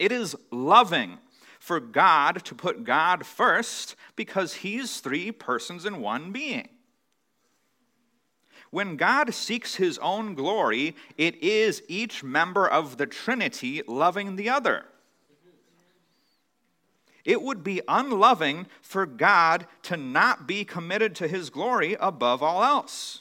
[0.00, 1.18] It is loving
[1.60, 6.68] for God to put God first because he's three persons in one being.
[8.74, 14.48] When God seeks his own glory, it is each member of the Trinity loving the
[14.48, 14.86] other.
[17.24, 22.64] It would be unloving for God to not be committed to his glory above all
[22.64, 23.20] else,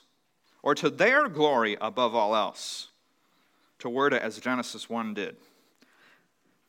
[0.64, 2.88] or to their glory above all else,
[3.78, 5.36] to word it as Genesis 1 did.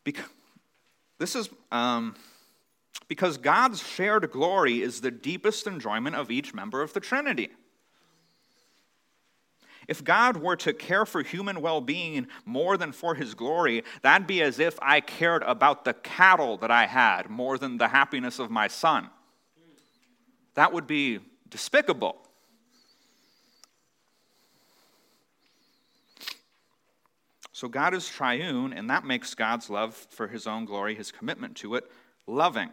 [0.04, 0.28] Because,
[1.16, 2.16] this is um,
[3.08, 7.48] because God's shared glory is the deepest enjoyment of each member of the Trinity.
[9.88, 14.26] If God were to care for human well being more than for his glory, that'd
[14.26, 18.38] be as if I cared about the cattle that I had more than the happiness
[18.38, 19.10] of my son.
[20.54, 22.16] That would be despicable.
[27.52, 31.56] So God is triune, and that makes God's love for his own glory, his commitment
[31.58, 31.90] to it,
[32.26, 32.70] loving.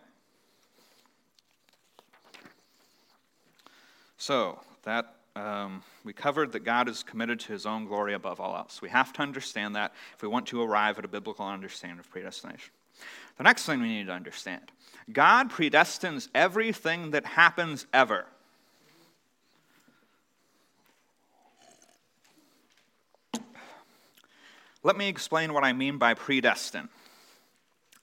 [4.17, 8.55] So, that um, we covered that God is committed to his own glory above all
[8.55, 8.81] else.
[8.81, 12.09] We have to understand that if we want to arrive at a biblical understanding of
[12.09, 12.71] predestination.
[13.37, 14.71] The next thing we need to understand
[15.11, 18.25] God predestines everything that happens ever.
[24.83, 26.89] Let me explain what I mean by predestined.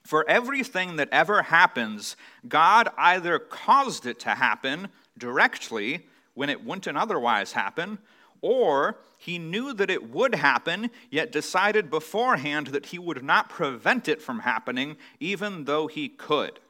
[0.03, 2.15] For everything that ever happens,
[2.47, 4.87] God either caused it to happen
[5.17, 6.05] directly
[6.39, 7.97] when it wouldn't otherwise happen,
[8.39, 14.07] or he knew that it would happen, yet decided beforehand that he would not prevent
[14.07, 16.61] it from happening, even though he could.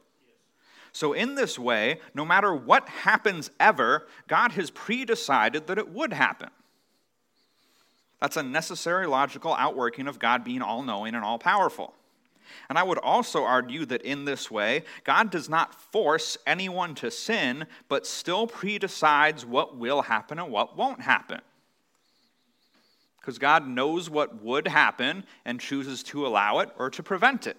[0.90, 5.88] So, in this way, no matter what happens ever, God has pre decided that it
[5.88, 6.50] would happen.
[8.20, 11.94] That's a necessary logical outworking of God being all knowing and all powerful.
[12.68, 17.10] And I would also argue that in this way, God does not force anyone to
[17.10, 21.40] sin, but still predecides what will happen and what won't happen.
[23.20, 27.56] Because God knows what would happen and chooses to allow it or to prevent it.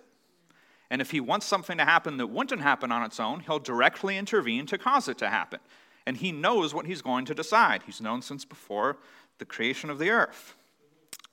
[0.89, 4.17] And if He wants something to happen that wouldn't happen on its own, He'll directly
[4.17, 5.59] intervene to cause it to happen.
[6.05, 7.83] And He knows what He's going to decide.
[7.83, 8.97] He's known since before
[9.37, 10.55] the creation of the earth.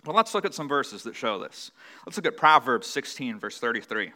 [0.08, 1.70] Well, let's look at some verses that show this.
[2.06, 4.12] Let's look at Proverbs 16, verse 33.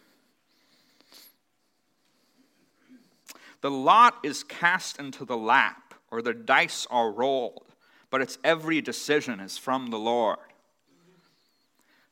[3.61, 7.66] The lot is cast into the lap, or the dice are rolled,
[8.09, 10.38] but its every decision is from the Lord.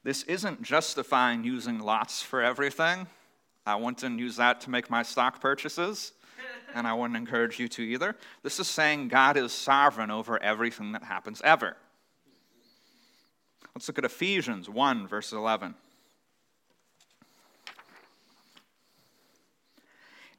[0.05, 3.07] This isn't justifying using lots for everything.
[3.65, 6.13] I wouldn't use that to make my stock purchases,
[6.75, 8.15] and I wouldn't encourage you to either.
[8.43, 11.79] This is saying God is sovereign over everything that happens ever.
[13.75, 15.75] Let's look at Ephesians 1, verse 11.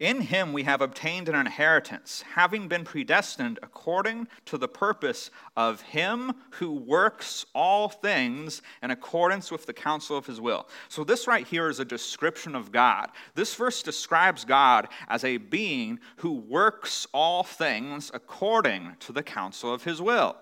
[0.02, 5.80] In him we have obtained an inheritance, having been predestined according to the purpose of
[5.82, 10.68] him who works all things in accordance with the counsel of his will.
[10.90, 13.12] So, this right here is a description of God.
[13.36, 19.72] This verse describes God as a being who works all things according to the counsel
[19.72, 20.36] of his will.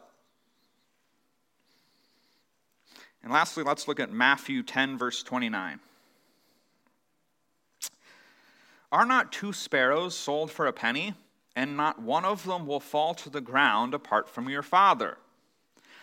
[3.24, 5.80] And lastly, let's look at Matthew 10, verse 29.
[8.92, 11.14] Are not two sparrows sold for a penny,
[11.56, 15.18] and not one of them will fall to the ground apart from your Father?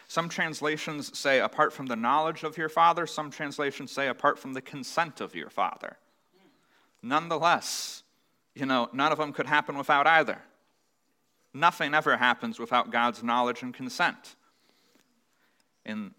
[0.08, 4.52] Some translations say apart from the knowledge of your Father, some translations say apart from
[4.52, 5.96] the consent of your Father.
[7.02, 8.04] Nonetheless,
[8.54, 10.38] you know, none of them could happen without either.
[11.52, 14.36] Nothing ever happens without God's knowledge and consent.
[15.84, 16.14] In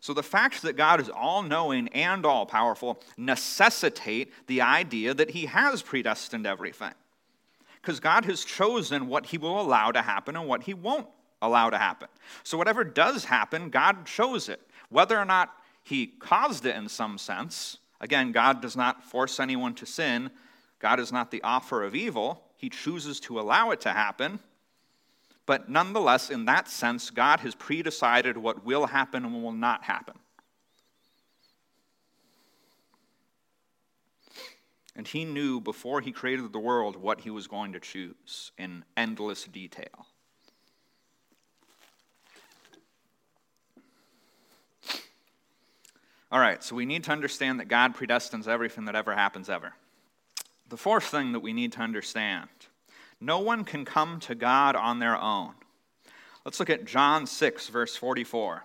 [0.00, 5.30] so the fact that God is all knowing and all powerful necessitate the idea that
[5.30, 6.94] he has predestined everything.
[7.80, 11.06] Because God has chosen what he will allow to happen and what he won't
[11.42, 12.08] allow to happen.
[12.42, 14.60] So whatever does happen, God chose it.
[14.88, 15.50] Whether or not
[15.82, 20.30] he caused it in some sense, again, God does not force anyone to sin.
[20.78, 22.44] God is not the offer of evil.
[22.56, 24.40] He chooses to allow it to happen.
[25.48, 29.82] But nonetheless, in that sense, God has predecided what will happen and what will not
[29.82, 30.18] happen.
[34.94, 38.84] And he knew before he created the world what he was going to choose in
[38.94, 40.04] endless detail.
[46.30, 49.72] All right, so we need to understand that God predestines everything that ever happens ever.
[50.68, 52.50] The fourth thing that we need to understand
[53.20, 55.54] no one can come to God on their own.
[56.44, 58.64] Let's look at John 6, verse 44.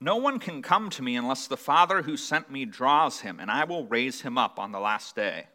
[0.00, 3.50] No one can come to me unless the Father who sent me draws him, and
[3.50, 5.46] I will raise him up on the last day.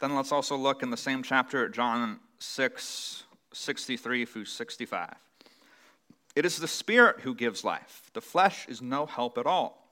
[0.00, 5.14] Then let's also look in the same chapter at John 6, 63 through 65.
[6.34, 9.86] It is the Spirit who gives life, the flesh is no help at all.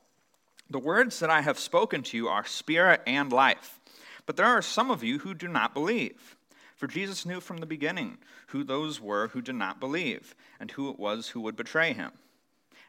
[0.69, 3.79] The words that I have spoken to you are spirit and life.
[4.27, 6.37] But there are some of you who do not believe.
[6.77, 8.19] For Jesus knew from the beginning
[8.49, 12.13] who those were who did not believe, and who it was who would betray him.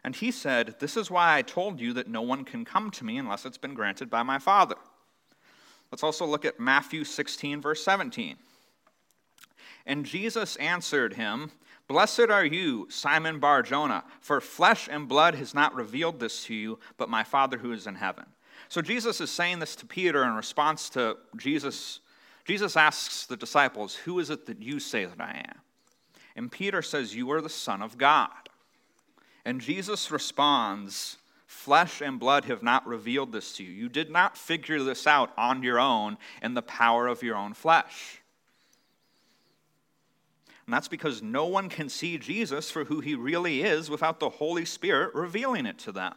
[0.03, 3.05] And he said, This is why I told you that no one can come to
[3.05, 4.75] me unless it's been granted by my Father.
[5.91, 8.35] Let's also look at Matthew 16, verse 17.
[9.85, 11.51] And Jesus answered him,
[11.87, 16.55] Blessed are you, Simon Bar Jonah, for flesh and blood has not revealed this to
[16.55, 18.25] you, but my Father who is in heaven.
[18.69, 21.99] So Jesus is saying this to Peter in response to Jesus.
[22.45, 25.61] Jesus asks the disciples, Who is it that you say that I am?
[26.35, 28.29] And Peter says, You are the Son of God.
[29.45, 33.71] And Jesus responds, Flesh and blood have not revealed this to you.
[33.71, 37.53] You did not figure this out on your own in the power of your own
[37.53, 38.21] flesh.
[40.65, 44.29] And that's because no one can see Jesus for who he really is without the
[44.29, 46.15] Holy Spirit revealing it to them.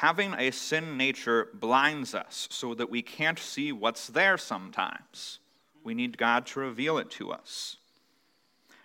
[0.00, 5.40] Having a sin nature blinds us so that we can't see what's there sometimes.
[5.84, 7.76] We need God to reveal it to us.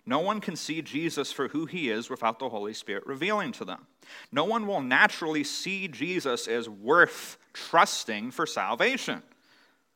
[0.05, 3.63] No one can see Jesus for who he is without the Holy Spirit revealing to
[3.63, 3.87] them.
[4.33, 9.23] No one will naturally see Jesus as worth trusting for salvation.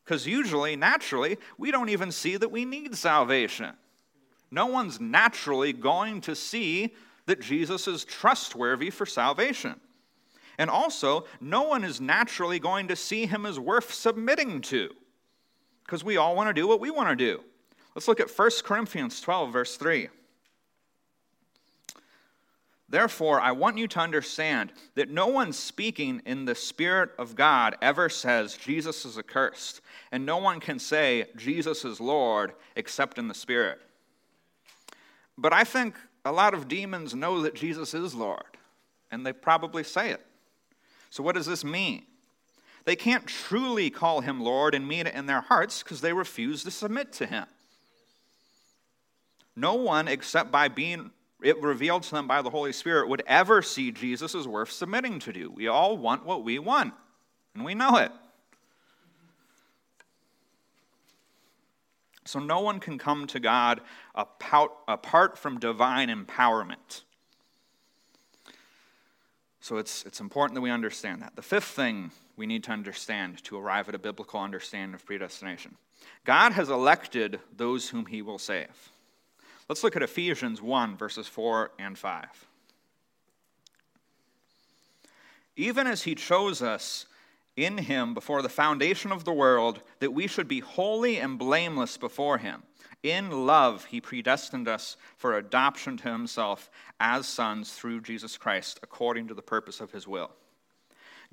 [0.02, 3.74] Because usually, naturally, we don't even see that we need salvation.
[4.50, 6.94] No one's naturally going to see
[7.26, 9.78] that Jesus is trustworthy for salvation.
[10.60, 14.90] And also, no one is naturally going to see him as worth submitting to.
[15.82, 17.42] Because we all want to do what we want to do.
[17.94, 20.10] Let's look at 1 Corinthians 12, verse 3.
[22.90, 27.76] Therefore, I want you to understand that no one speaking in the Spirit of God
[27.80, 29.80] ever says Jesus is accursed,
[30.12, 33.78] and no one can say Jesus is Lord except in the Spirit.
[35.38, 35.96] But I think
[36.26, 38.58] a lot of demons know that Jesus is Lord,
[39.10, 40.26] and they probably say it.
[41.10, 42.04] So, what does this mean?
[42.84, 46.64] They can't truly call him Lord and mean it in their hearts because they refuse
[46.64, 47.46] to submit to him.
[49.54, 51.10] No one, except by being
[51.42, 55.18] it revealed to them by the Holy Spirit, would ever see Jesus as worth submitting
[55.20, 55.50] to do.
[55.50, 56.94] We all want what we want,
[57.54, 58.12] and we know it.
[62.24, 63.80] So no one can come to God
[64.14, 67.02] apart from divine empowerment.
[69.60, 71.36] So it's, it's important that we understand that.
[71.36, 75.76] The fifth thing we need to understand to arrive at a biblical understanding of predestination
[76.24, 78.90] God has elected those whom he will save.
[79.68, 82.46] Let's look at Ephesians 1, verses 4 and 5.
[85.56, 87.06] Even as he chose us
[87.56, 91.98] in him before the foundation of the world, that we should be holy and blameless
[91.98, 92.62] before him.
[93.02, 99.28] In love, he predestined us for adoption to himself as sons through Jesus Christ, according
[99.28, 100.30] to the purpose of his will.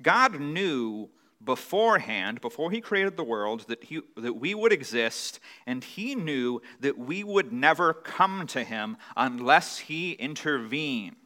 [0.00, 1.10] God knew
[1.44, 6.60] beforehand, before he created the world, that, he, that we would exist, and he knew
[6.80, 11.16] that we would never come to him unless he intervened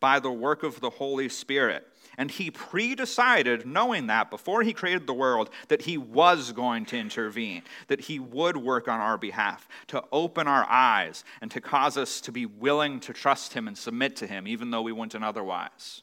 [0.00, 1.86] by the work of the Holy Spirit.
[2.18, 6.98] And he pre-decided, knowing that before he created the world, that he was going to
[6.98, 11.96] intervene, that he would work on our behalf, to open our eyes, and to cause
[11.96, 15.24] us to be willing to trust him and submit to him, even though we wouldn't
[15.24, 16.02] otherwise.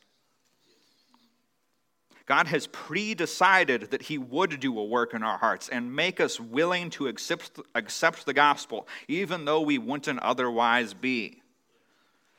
[2.26, 6.20] God has pre decided that He would do a work in our hearts and make
[6.20, 11.42] us willing to accept, accept the gospel, even though we wouldn't otherwise be.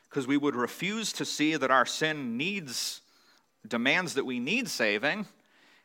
[0.09, 3.01] Because we would refuse to see that our sin needs,
[3.67, 5.25] demands that we need saving,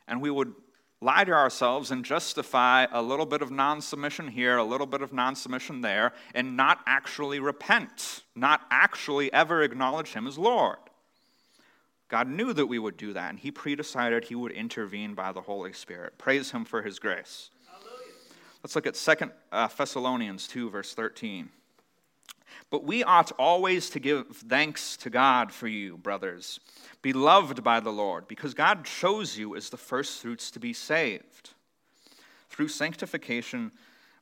[0.06, 0.54] and we would
[1.02, 5.02] lie to ourselves and justify a little bit of non submission here, a little bit
[5.02, 10.78] of non submission there, and not actually repent, not actually ever acknowledge Him as Lord.
[12.08, 15.40] God knew that we would do that, and He predecided He would intervene by the
[15.40, 16.18] Holy Spirit.
[16.18, 17.50] Praise Him for His grace.
[17.66, 18.12] Hallelujah.
[18.62, 21.48] Let's look at 2 uh, Thessalonians 2, verse 13.
[22.72, 26.58] But we ought always to give thanks to God for you, brothers,
[27.02, 31.50] beloved by the Lord, because God chose you as the firstfruits to be saved
[32.48, 33.72] through sanctification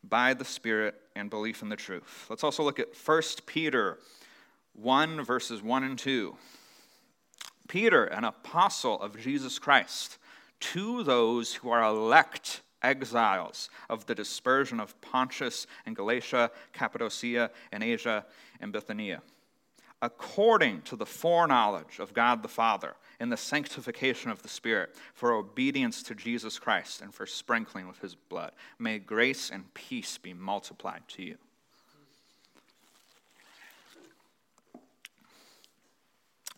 [0.02, 2.26] by the Spirit and belief in the truth.
[2.28, 3.98] Let's also look at 1 Peter
[4.72, 6.36] 1, verses 1 and 2.
[7.68, 10.18] Peter, an apostle of Jesus Christ,
[10.58, 17.82] to those who are elect exiles of the dispersion of Pontus and Galatia, Cappadocia, and
[17.82, 18.24] Asia
[18.60, 19.22] and Bithynia,
[20.02, 25.32] according to the foreknowledge of God the Father and the sanctification of the Spirit, for
[25.32, 28.52] obedience to Jesus Christ and for sprinkling with his blood.
[28.78, 31.36] May grace and peace be multiplied to you.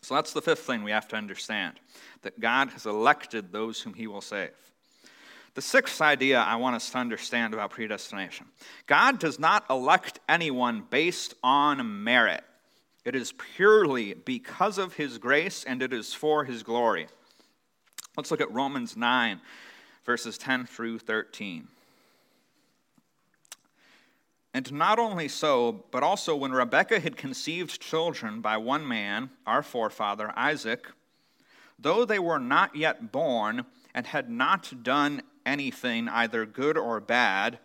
[0.01, 1.79] So that's the fifth thing we have to understand
[2.23, 4.51] that God has elected those whom he will save.
[5.55, 8.47] The sixth idea I want us to understand about predestination
[8.87, 12.43] God does not elect anyone based on merit.
[13.05, 17.07] It is purely because of his grace and it is for his glory.
[18.15, 19.41] Let's look at Romans 9,
[20.05, 21.67] verses 10 through 13.
[24.53, 29.63] And not only so, but also when Rebekah had conceived children by one man, our
[29.63, 30.87] forefather Isaac,
[31.79, 37.59] though they were not yet born and had not done anything, either good or bad,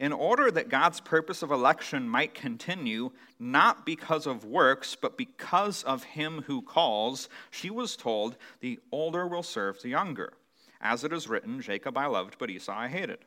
[0.00, 5.82] in order that God's purpose of election might continue, not because of works, but because
[5.84, 10.32] of him who calls, she was told, The older will serve the younger.
[10.80, 13.18] As it is written, Jacob I loved, but Esau I hated.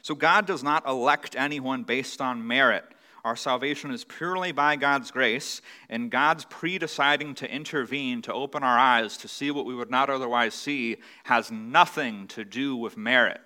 [0.00, 2.84] So God does not elect anyone based on merit.
[3.24, 8.78] Our salvation is purely by God's grace, and God's pre-deciding to intervene to open our
[8.78, 13.40] eyes to see what we would not otherwise see has nothing to do with merit.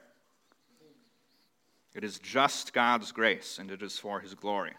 [1.95, 4.73] It is just God's grace, and it is for his glory.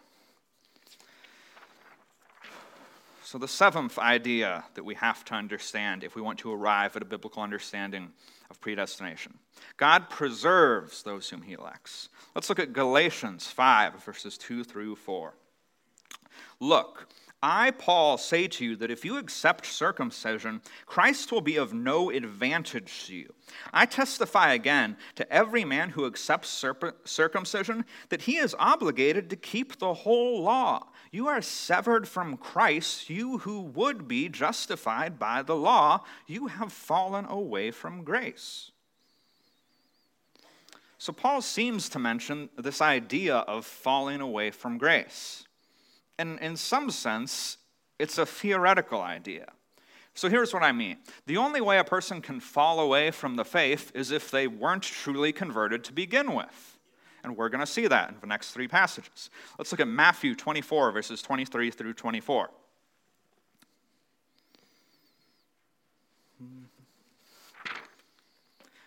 [3.23, 7.01] So, the seventh idea that we have to understand if we want to arrive at
[7.01, 8.13] a biblical understanding
[8.49, 9.37] of predestination
[9.77, 12.09] God preserves those whom he elects.
[12.35, 15.33] Let's look at Galatians 5, verses 2 through 4.
[16.59, 17.07] Look,
[17.41, 22.09] I, Paul, say to you that if you accept circumcision, Christ will be of no
[22.09, 23.33] advantage to you.
[23.71, 26.65] I testify again to every man who accepts
[27.05, 30.87] circumcision that he is obligated to keep the whole law.
[31.11, 36.03] You are severed from Christ, you who would be justified by the law.
[36.25, 38.71] You have fallen away from grace.
[40.99, 45.45] So, Paul seems to mention this idea of falling away from grace.
[46.17, 47.57] And in some sense,
[47.99, 49.51] it's a theoretical idea.
[50.17, 50.97] So here's what I mean
[51.27, 54.81] the only way a person can fall away from the faith is if they weren't
[54.81, 56.76] truly converted to begin with.
[57.23, 59.29] And we're going to see that in the next three passages.
[59.57, 62.49] Let's look at Matthew 24, verses 23 through 24.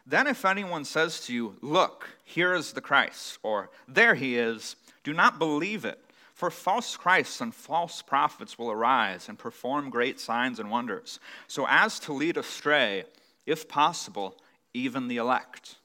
[0.06, 4.74] Then, if anyone says to you, Look, here is the Christ, or There he is,
[5.04, 6.00] do not believe it.
[6.34, 11.66] For false Christs and false prophets will arise and perform great signs and wonders, so
[11.68, 13.04] as to lead astray,
[13.44, 14.36] if possible,
[14.72, 15.76] even the elect.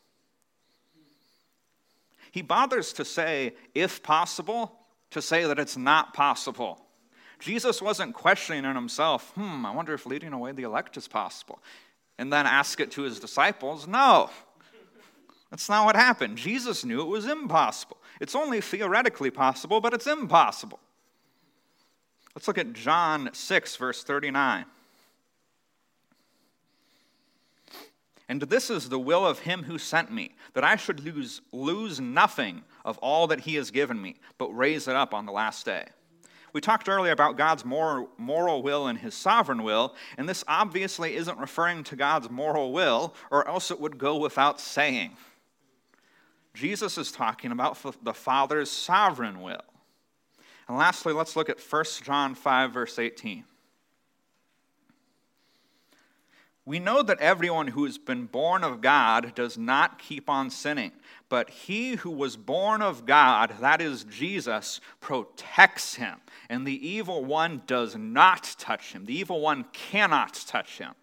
[2.36, 4.78] He bothers to say, if possible,
[5.12, 6.82] to say that it's not possible.
[7.40, 11.60] Jesus wasn't questioning in himself, hmm, I wonder if leading away the elect is possible.
[12.18, 13.88] And then ask it to his disciples.
[13.88, 14.30] No,
[15.50, 16.38] that's not what happened.
[16.38, 17.96] Jesus knew it was impossible.
[18.20, 20.82] It's only theoretically possible, but it's impossible.
[22.36, 24.66] Let's look at John 6, verse 39.
[28.28, 32.00] And this is the will of him who sent me, that I should lose, lose
[32.00, 35.66] nothing of all that he has given me, but raise it up on the last
[35.66, 35.86] day.
[36.52, 41.16] We talked earlier about God's moral, moral will and his sovereign will, and this obviously
[41.16, 45.12] isn't referring to God's moral will, or else it would go without saying.
[46.54, 49.66] Jesus is talking about the Father's sovereign will.
[50.68, 53.44] And lastly, let's look at 1 John 5, verse 18.
[56.66, 60.94] We know that everyone who has been born of God does not keep on sinning,
[61.30, 66.18] but he who was born of God, that is Jesus, protects him,
[66.50, 69.06] and the evil one does not touch him.
[69.06, 70.94] The evil one cannot touch him.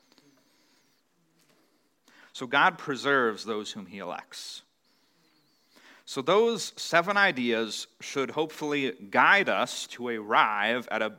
[2.32, 4.62] So God preserves those whom he elects.
[6.04, 11.14] So, those seven ideas should hopefully guide us to arrive at a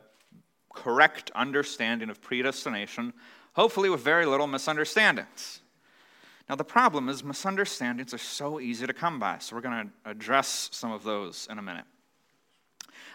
[0.72, 3.14] correct understanding of predestination,
[3.54, 5.60] hopefully with very little misunderstandings.
[6.48, 10.10] Now, the problem is misunderstandings are so easy to come by, so we're going to
[10.10, 11.84] address some of those in a minute.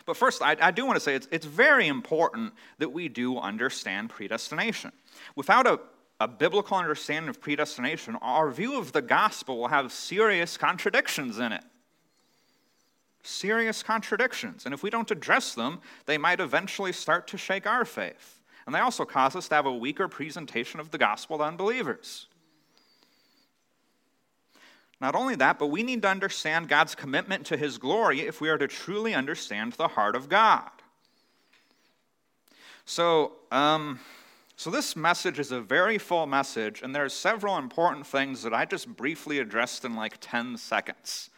[0.06, 3.38] But first, I, I do want to say it's, it's very important that we do
[3.38, 4.92] understand predestination.
[5.36, 5.80] Without a,
[6.20, 11.52] a biblical understanding of predestination, our view of the gospel will have serious contradictions in
[11.52, 11.64] it.
[13.22, 14.66] Serious contradictions.
[14.66, 18.39] And if we don't address them, they might eventually start to shake our faith.
[18.66, 22.28] And they also cause us to have a weaker presentation of the gospel to unbelievers.
[25.02, 28.50] Not only that, but we need to understand God's commitment to his glory if we
[28.50, 30.70] are to truly understand the heart of God.
[32.86, 34.00] So, um,
[34.58, 38.54] so this message is a very full message, and there are several important things that
[38.54, 41.30] I just briefly addressed in like 10 seconds.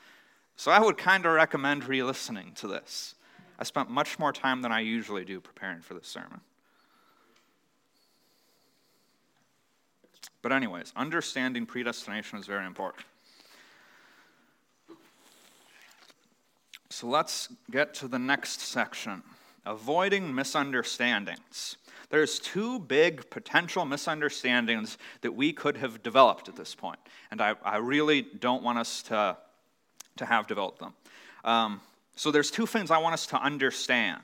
[0.55, 3.15] So I would kind of recommend re listening to this.
[3.59, 6.41] I spent much more time than I usually do preparing for this sermon.
[10.41, 13.05] But, anyways, understanding predestination is very important.
[16.89, 19.23] So let's get to the next section
[19.65, 21.77] avoiding misunderstandings.
[22.09, 26.99] There's two big potential misunderstandings that we could have developed at this point,
[27.31, 29.37] and I, I really don't want us to,
[30.17, 30.93] to have developed them.
[31.45, 31.81] Um,
[32.15, 34.21] so there's two things I want us to understand.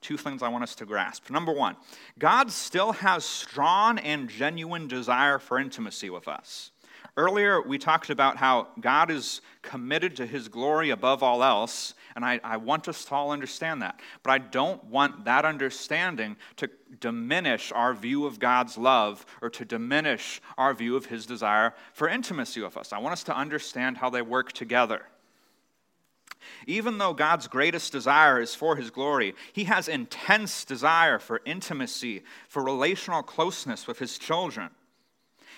[0.00, 1.30] Two things I want us to grasp.
[1.30, 1.76] Number one,
[2.18, 6.70] God still has strong and genuine desire for intimacy with us.
[7.16, 12.24] Earlier, we talked about how God is committed to his glory above all else, and
[12.24, 13.98] I, I, want us to all understand that.
[14.22, 16.70] But I don't want that understanding to
[17.00, 22.08] diminish our view of God's love or to diminish our view of his desire for
[22.08, 22.92] intimacy with us.
[22.92, 25.02] I want us to understand how they work together.
[26.66, 32.22] Even though God's greatest desire is for his glory, he has intense desire for intimacy,
[32.48, 34.70] for relational closeness with his children.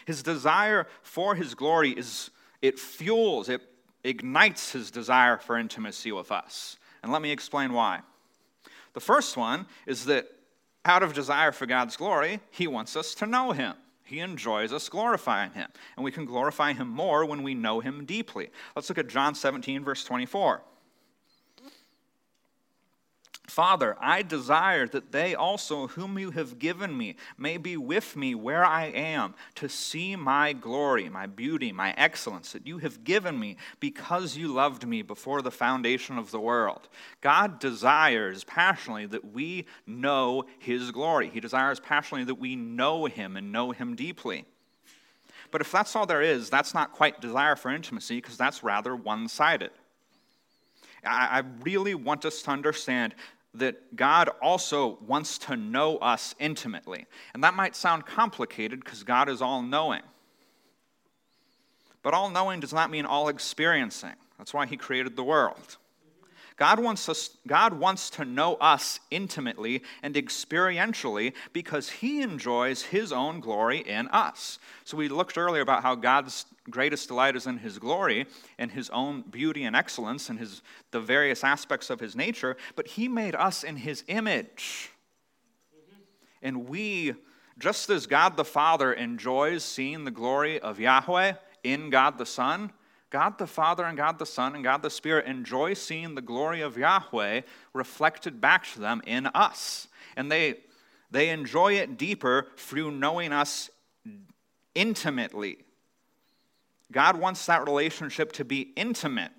[0.07, 2.31] His desire for his glory is,
[2.63, 3.63] it fuels, it
[4.05, 6.77] ignites his desire for intimacy with us.
[7.03, 8.01] And let me explain why.
[8.93, 10.29] The first one is that
[10.85, 13.75] out of desire for God's glory, he wants us to know him.
[14.05, 15.69] He enjoys us glorifying him.
[15.95, 18.51] And we can glorify him more when we know him deeply.
[18.75, 20.63] Let's look at John 17, verse 24.
[23.51, 28.33] Father, I desire that they also, whom you have given me, may be with me
[28.33, 33.37] where I am, to see my glory, my beauty, my excellence that you have given
[33.41, 36.89] me because you loved me before the foundation of the world.
[37.23, 41.29] God desires passionately that we know his glory.
[41.29, 44.45] He desires passionately that we know him and know him deeply.
[45.51, 48.95] But if that's all there is, that's not quite desire for intimacy because that's rather
[48.95, 49.73] one sided.
[51.03, 53.15] I really want us to understand
[53.55, 57.07] that God also wants to know us intimately.
[57.35, 60.03] And that might sound complicated because God is all knowing.
[62.03, 64.15] But all knowing does not mean all experiencing.
[64.39, 65.77] That's why He created the world.
[66.61, 73.13] God wants, us, God wants to know us intimately and experientially because he enjoys his
[73.13, 74.59] own glory in us.
[74.85, 78.27] So we looked earlier about how God's greatest delight is in his glory
[78.59, 82.89] and his own beauty and excellence and his, the various aspects of his nature, but
[82.89, 84.91] he made us in his image.
[86.43, 87.15] And we,
[87.59, 91.33] just as God the Father enjoys seeing the glory of Yahweh
[91.65, 92.71] in God the Son,
[93.11, 96.61] God the Father and God the Son and God the Spirit enjoy seeing the glory
[96.61, 97.43] of Yahweh
[97.75, 99.89] reflected back to them in us.
[100.17, 100.59] And they,
[101.11, 103.69] they enjoy it deeper through knowing us
[104.75, 105.59] intimately.
[106.93, 109.33] God wants that relationship to be intimate.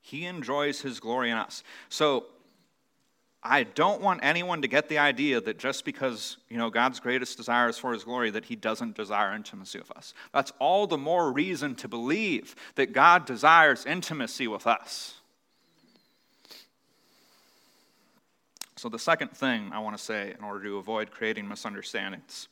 [0.00, 1.62] He enjoys his glory in us.
[1.88, 2.26] So
[3.44, 7.36] I don't want anyone to get the idea that just because, you know, God's greatest
[7.36, 10.14] desire is for his glory that he doesn't desire intimacy with us.
[10.32, 15.14] That's all the more reason to believe that God desires intimacy with us.
[18.76, 22.48] So the second thing I want to say in order to avoid creating misunderstandings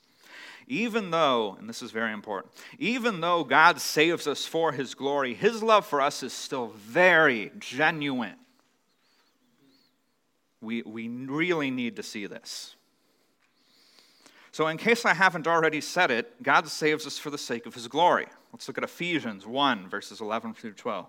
[0.71, 5.35] even though, and this is very important, even though God saves us for his glory,
[5.35, 8.37] his love for us is still very genuine.
[10.61, 12.77] We, we really need to see this.
[14.53, 17.75] So, in case I haven't already said it, God saves us for the sake of
[17.75, 18.27] his glory.
[18.53, 21.07] Let's look at Ephesians 1, verses 11 through 12.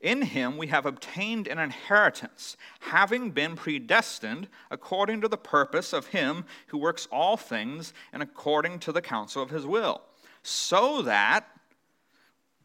[0.00, 6.08] In him we have obtained an inheritance, having been predestined according to the purpose of
[6.08, 10.02] him who works all things and according to the counsel of his will,
[10.42, 11.48] so that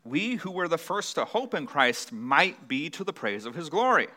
[0.03, 3.55] we who were the first to hope in Christ might be to the praise of
[3.55, 4.09] his glory.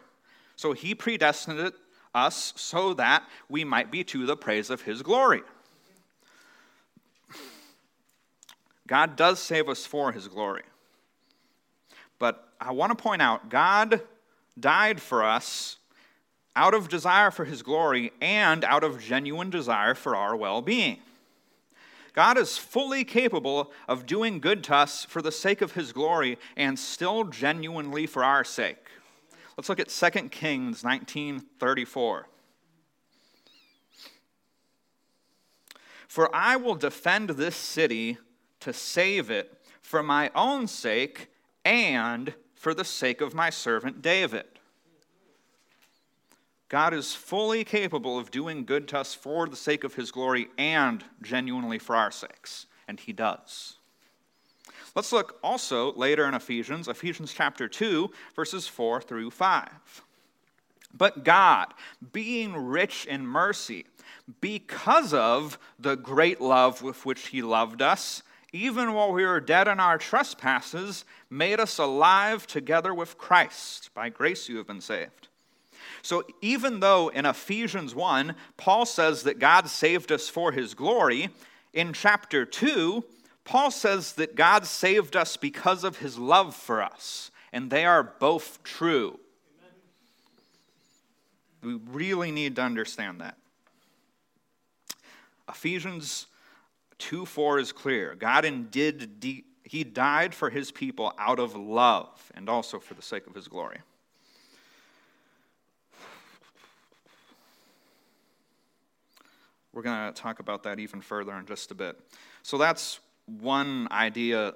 [0.63, 1.73] So he predestined
[2.15, 5.43] us so that we might be to the praise of his glory.
[8.87, 10.63] God does save us for his glory.
[12.21, 14.03] But I want to point out God
[14.57, 15.79] died for us
[16.55, 20.99] out of desire for his glory and out of genuine desire for our well being.
[22.13, 26.39] God is fully capable of doing good to us for the sake of his glory
[26.57, 28.82] and still genuinely for our sake.
[29.63, 32.25] Let's look at 2 Kings 19:34.
[36.09, 38.19] For I will defend this city
[38.59, 41.29] to save it for my own sake
[41.65, 44.59] and for the sake of my servant David.
[46.69, 50.49] God is fully capable of doing good to us for the sake of his glory
[50.59, 53.79] and genuinely for our sakes, and he does.
[54.95, 59.71] Let's look also later in Ephesians, Ephesians chapter 2, verses 4 through 5.
[60.95, 61.73] But God,
[62.13, 63.87] being rich in mercy,
[64.41, 68.23] because of the great love with which He loved us,
[68.53, 73.89] even while we were dead in our trespasses, made us alive together with Christ.
[73.95, 75.29] By grace you have been saved.
[76.03, 81.31] So, even though in Ephesians 1, Paul says that God saved us for his glory,
[81.73, 83.03] in chapter 2,
[83.45, 88.03] Paul says that God saved us because of his love for us, and they are
[88.03, 89.19] both true.
[91.63, 93.37] We really need to understand that.
[95.49, 96.27] Ephesians
[96.99, 98.15] 2 4 is clear.
[98.15, 103.03] God indeed, de- he died for his people out of love and also for the
[103.03, 103.79] sake of his glory.
[109.73, 111.99] We're going to talk about that even further in just a bit.
[112.43, 114.55] So that's one idea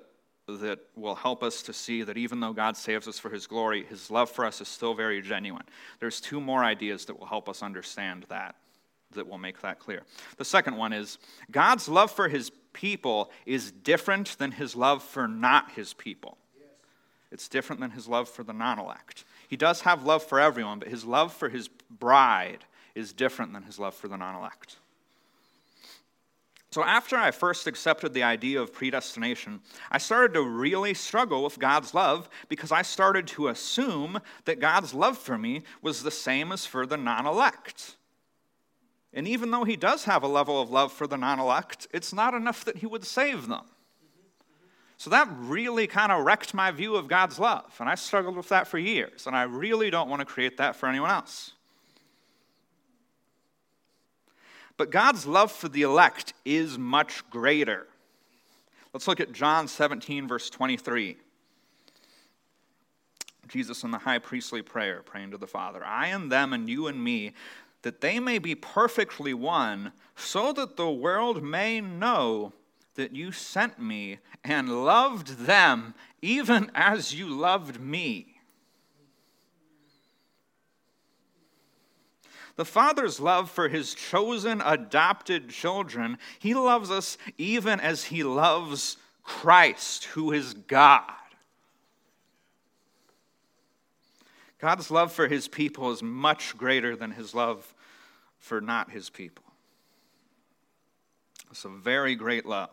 [0.49, 3.85] that will help us to see that even though God saves us for his glory,
[3.85, 5.65] his love for us is still very genuine.
[5.99, 8.55] There's two more ideas that will help us understand that,
[9.13, 10.03] that will make that clear.
[10.37, 11.19] The second one is
[11.51, 16.39] God's love for his people is different than his love for not his people.
[17.33, 19.25] It's different than his love for the non elect.
[19.49, 22.65] He does have love for everyone, but his love for his bride
[22.95, 24.77] is different than his love for the non elect.
[26.77, 29.61] So, after I first accepted the idea of predestination,
[29.91, 34.93] I started to really struggle with God's love because I started to assume that God's
[34.93, 37.97] love for me was the same as for the non elect.
[39.15, 42.13] And even though He does have a level of love for the non elect, it's
[42.13, 43.65] not enough that He would save them.
[44.99, 47.75] So that really kind of wrecked my view of God's love.
[47.81, 49.27] And I struggled with that for years.
[49.27, 51.53] And I really don't want to create that for anyone else.
[54.77, 57.87] But God's love for the elect is much greater.
[58.93, 61.17] Let's look at John 17, verse 23.
[63.49, 66.89] Jesus in the high priestly prayer, praying to the Father I and them, and you
[66.89, 67.33] and me,
[67.83, 72.53] that they may be perfectly one, so that the world may know
[72.97, 78.36] that you sent me and loved them even as you loved me.
[82.57, 88.97] The Father's love for his chosen adopted children, he loves us even as he loves
[89.23, 91.13] Christ, who is God.
[94.59, 97.75] God's love for his people is much greater than his love
[98.39, 99.45] for not his people.
[101.51, 102.71] It's a very great love.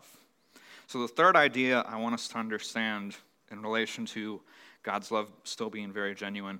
[0.87, 3.15] So, the third idea I want us to understand
[3.51, 4.41] in relation to
[4.83, 6.59] God's love still being very genuine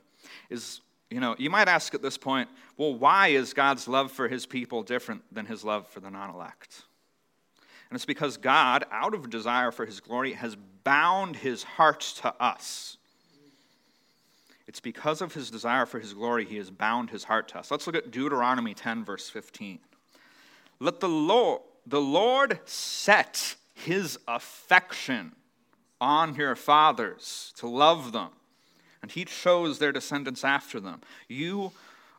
[0.50, 0.82] is
[1.14, 4.48] you know, you might ask at this point, well, why is God's love for his
[4.48, 6.82] people different than his love for the non elect?
[7.90, 12.34] And it's because God, out of desire for his glory, has bound his heart to
[12.42, 12.98] us.
[14.68, 17.70] It's because of his desire for his glory, he has bound his heart to us.
[17.70, 19.78] Let's look at Deuteronomy 10, verse 15.
[20.80, 25.34] Let the Lord, the Lord set his affection
[26.02, 28.32] on your fathers to love them
[29.04, 31.02] and he chose their descendants after them.
[31.28, 31.74] You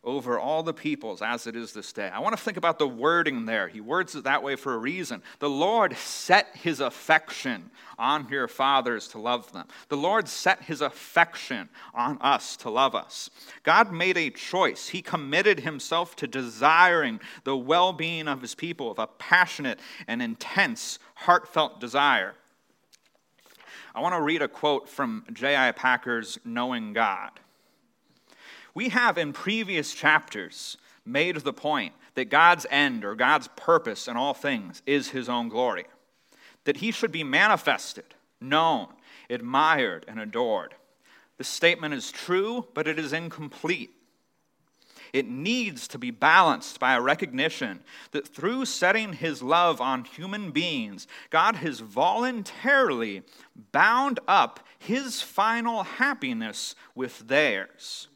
[0.04, 2.08] over all the peoples as it is this day.
[2.08, 3.68] I want to think about the wording there.
[3.68, 5.22] He words it that way for a reason.
[5.38, 9.66] The Lord set his affection on your fathers to love them.
[9.88, 13.30] The Lord set his affection on us to love us.
[13.62, 14.88] God made a choice.
[14.88, 20.20] He committed himself to desiring the well being of his people, with a passionate and
[20.20, 22.34] intense, heartfelt desire.
[23.96, 25.70] I want to read a quote from J.I.
[25.70, 27.30] Packer's Knowing God.
[28.74, 30.76] We have in previous chapters
[31.06, 35.48] made the point that God's end or God's purpose in all things is his own
[35.48, 35.84] glory,
[36.64, 38.88] that he should be manifested, known,
[39.30, 40.74] admired, and adored.
[41.38, 43.93] This statement is true, but it is incomplete.
[45.14, 50.50] It needs to be balanced by a recognition that through setting his love on human
[50.50, 53.22] beings, God has voluntarily
[53.70, 58.08] bound up his final happiness with theirs.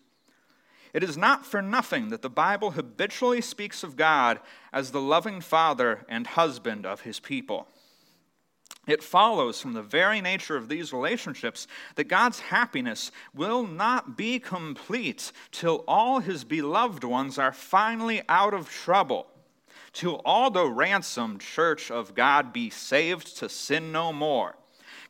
[0.92, 4.40] It is not for nothing that the Bible habitually speaks of God
[4.72, 7.68] as the loving father and husband of his people.
[8.88, 11.66] It follows from the very nature of these relationships
[11.96, 18.54] that God's happiness will not be complete till all his beloved ones are finally out
[18.54, 19.26] of trouble,
[19.92, 24.54] till all the ransomed church of God be saved to sin no more.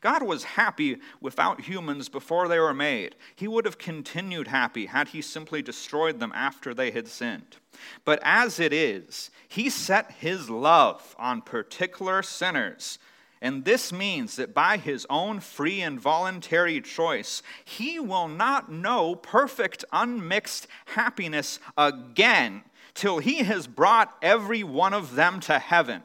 [0.01, 3.17] God was happy without humans before they were made.
[3.35, 7.57] He would have continued happy had he simply destroyed them after they had sinned.
[8.05, 12.99] But as it is, he set his love on particular sinners.
[13.41, 19.15] And this means that by his own free and voluntary choice, he will not know
[19.15, 22.63] perfect, unmixed happiness again
[22.95, 26.03] till he has brought every one of them to heaven.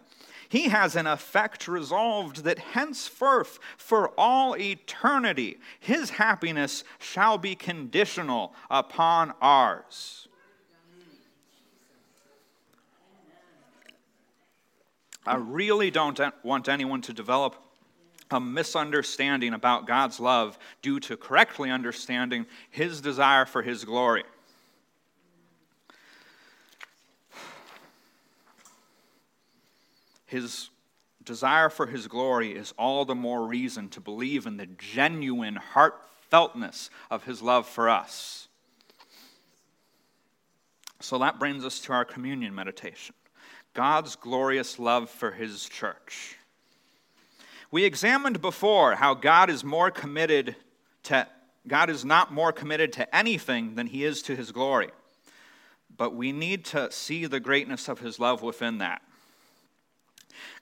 [0.48, 8.54] He has in effect resolved that henceforth, for all eternity, his happiness shall be conditional
[8.70, 10.28] upon ours.
[15.26, 17.56] I really don't want anyone to develop
[18.32, 24.24] a misunderstanding about God's love due to correctly understanding his desire for his glory.
[30.34, 30.70] his
[31.24, 36.90] desire for his glory is all the more reason to believe in the genuine heartfeltness
[37.12, 38.48] of his love for us.
[41.00, 43.14] So that brings us to our communion meditation
[43.74, 46.38] God's glorious love for his church.
[47.72, 50.56] We examined before how God is more committed
[51.04, 51.28] to
[51.66, 54.90] God is not more committed to anything than he is to his glory.
[55.96, 59.02] But we need to see the greatness of his love within that.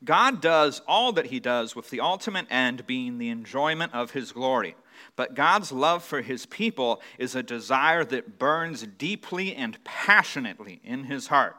[0.03, 4.31] God does all that he does with the ultimate end being the enjoyment of his
[4.31, 4.75] glory.
[5.15, 11.05] But God's love for his people is a desire that burns deeply and passionately in
[11.05, 11.55] his heart.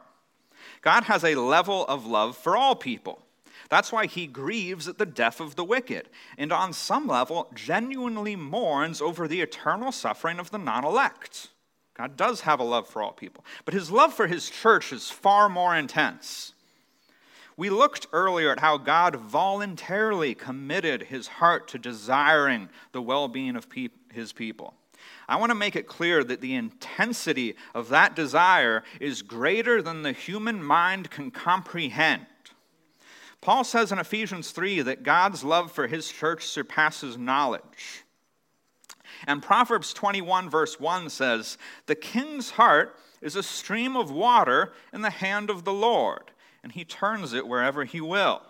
[0.83, 3.23] God has a level of love for all people.
[3.69, 8.35] That's why he grieves at the death of the wicked, and on some level, genuinely
[8.35, 11.47] mourns over the eternal suffering of the non elect.
[11.95, 15.09] God does have a love for all people, but his love for his church is
[15.09, 16.53] far more intense.
[17.55, 23.55] We looked earlier at how God voluntarily committed his heart to desiring the well being
[23.55, 24.73] of pe- his people.
[25.27, 30.01] I want to make it clear that the intensity of that desire is greater than
[30.01, 32.25] the human mind can comprehend.
[33.41, 38.03] Paul says in Ephesians 3 that God's love for his church surpasses knowledge.
[39.27, 45.01] And Proverbs 21, verse 1 says, The king's heart is a stream of water in
[45.01, 46.31] the hand of the Lord
[46.63, 48.41] and he turns it wherever he will.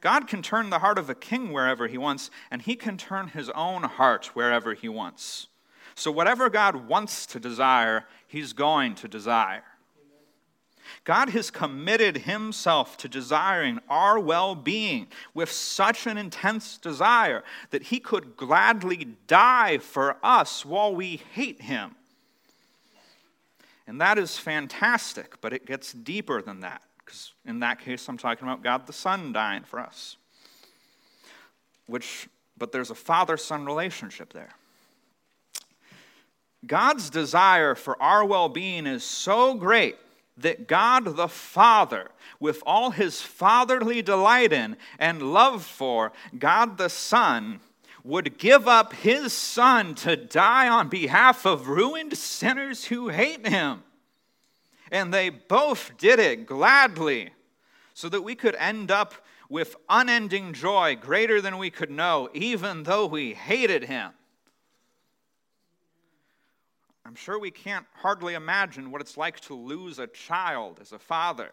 [0.00, 3.28] God can turn the heart of a king wherever he wants, and he can turn
[3.28, 5.48] his own heart wherever he wants.
[5.98, 9.64] So, whatever God wants to desire, he's going to desire.
[11.02, 17.82] God has committed himself to desiring our well being with such an intense desire that
[17.82, 21.96] he could gladly die for us while we hate him.
[23.88, 28.18] And that is fantastic, but it gets deeper than that because in that case, I'm
[28.18, 30.16] talking about God the Son dying for us.
[31.86, 34.54] Which, but there's a father son relationship there.
[36.66, 39.96] God's desire for our well being is so great
[40.36, 46.88] that God the Father, with all his fatherly delight in and love for God the
[46.88, 47.60] Son,
[48.04, 53.82] would give up his Son to die on behalf of ruined sinners who hate him.
[54.90, 57.30] And they both did it gladly
[57.94, 59.14] so that we could end up
[59.50, 64.12] with unending joy greater than we could know, even though we hated him.
[67.08, 70.98] I'm sure we can't hardly imagine what it's like to lose a child as a
[70.98, 71.52] father.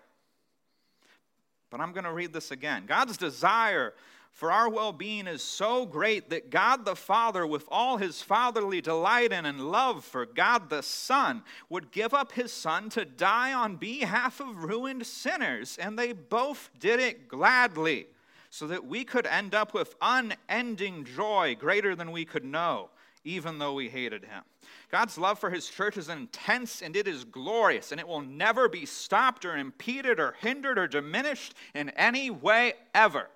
[1.70, 2.84] But I'm going to read this again.
[2.86, 3.94] God's desire
[4.34, 8.82] for our well being is so great that God the Father, with all his fatherly
[8.82, 13.54] delight in and love for God the Son, would give up his Son to die
[13.54, 15.78] on behalf of ruined sinners.
[15.78, 18.08] And they both did it gladly,
[18.50, 22.90] so that we could end up with unending joy greater than we could know,
[23.26, 24.44] even though we hated him.
[24.90, 28.70] God's love for his church is intense and it is glorious, and it will never
[28.70, 33.28] be stopped or impeded or hindered or diminished in any way ever.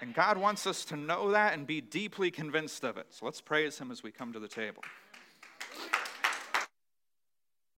[0.00, 3.06] And God wants us to know that and be deeply convinced of it.
[3.10, 4.82] So let's praise Him as we come to the table.